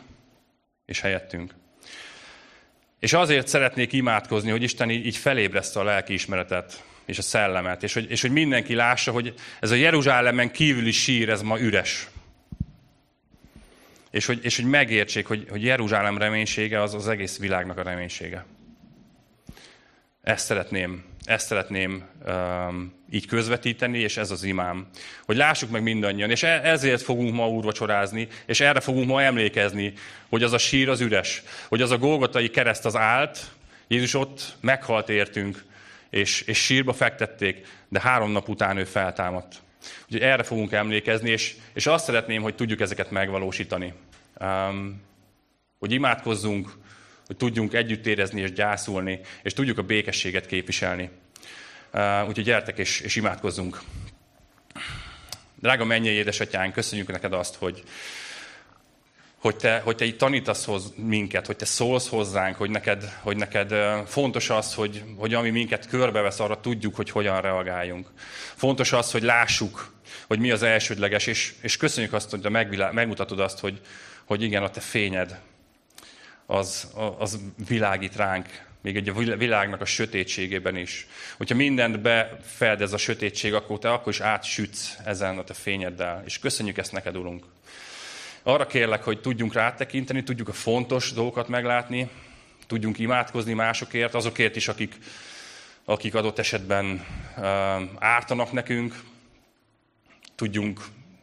[0.85, 1.55] és helyettünk.
[3.01, 7.83] És azért szeretnék imádkozni, hogy Isten így, így felébreszte a lelki ismeretet és a szellemet,
[7.83, 12.09] és hogy, és hogy mindenki lássa, hogy ez a Jeruzsálemen kívüli sír, ez ma üres.
[14.11, 18.45] És hogy, és hogy megértsék, hogy, hogy Jeruzsálem reménysége az az egész világnak a reménysége.
[20.23, 24.87] Ezt szeretném, ezt szeretném um, így közvetíteni, és ez az imám.
[25.25, 29.93] Hogy lássuk meg mindannyian, és e, ezért fogunk ma úrvacsorázni, és erre fogunk ma emlékezni,
[30.29, 33.51] hogy az a sír az üres, hogy az a golgotai kereszt az állt,
[33.89, 35.65] Jézus ott meghalt értünk,
[36.11, 39.55] és, és sírba fektették, de három nap után ő feltámadt.
[40.05, 43.93] Úgyhogy erre fogunk emlékezni, és, és azt szeretném, hogy tudjuk ezeket megvalósítani.
[44.41, 45.03] Um,
[45.79, 46.71] hogy imádkozzunk,
[47.31, 51.11] hogy tudjunk együtt érezni és gyászolni, és tudjuk a békességet képviselni.
[52.29, 53.81] Úgyhogy gyertek és, és imádkozzunk.
[55.55, 57.83] Drága mennyei édesatyánk, köszönjük neked azt, hogy,
[59.37, 63.37] hogy te, hogy te itt tanítasz hoz minket, hogy te szólsz hozzánk, hogy neked, hogy
[63.37, 63.75] neked
[64.07, 68.11] fontos az, hogy, hogy ami minket körbevesz, arra tudjuk, hogy hogyan reagáljunk.
[68.55, 69.93] Fontos az, hogy lássuk,
[70.27, 72.49] hogy mi az elsődleges, és, és köszönjük azt, hogy te
[72.93, 73.81] megmutatod azt, hogy,
[74.25, 75.41] hogy igen, a te fényed,
[76.51, 77.39] az, az
[77.69, 81.07] világít ránk, még egy a világnak a sötétségében is.
[81.37, 86.23] Hogyha mindent befed ez a sötétség, akkor te akkor is átsütsz ezen a te fényeddel.
[86.27, 87.45] És köszönjük ezt neked, Urunk.
[88.43, 92.09] Arra kérlek, hogy tudjunk rátekinteni, tudjuk a fontos dolgokat meglátni,
[92.67, 94.95] tudjunk imádkozni másokért, azokért is, akik,
[95.85, 97.45] akik adott esetben uh,
[97.99, 99.01] ártanak nekünk,
[100.35, 100.81] tudjunk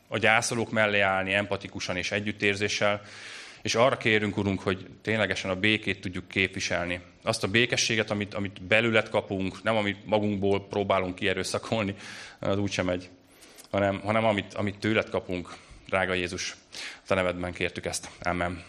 [0.07, 3.01] a gyászolók mellé állni empatikusan és együttérzéssel,
[3.67, 6.99] és arra kérünk, Urunk, hogy ténylegesen a békét tudjuk képviselni.
[7.23, 11.95] Azt a békességet, amit, amit belület kapunk, nem amit magunkból próbálunk kierőszakolni,
[12.39, 13.09] az úgysem megy,
[13.71, 15.55] hanem, hanem amit, amit tőled kapunk,
[15.87, 16.55] drága Jézus.
[16.73, 18.09] A te nevedben kértük ezt.
[18.21, 18.63] Amen.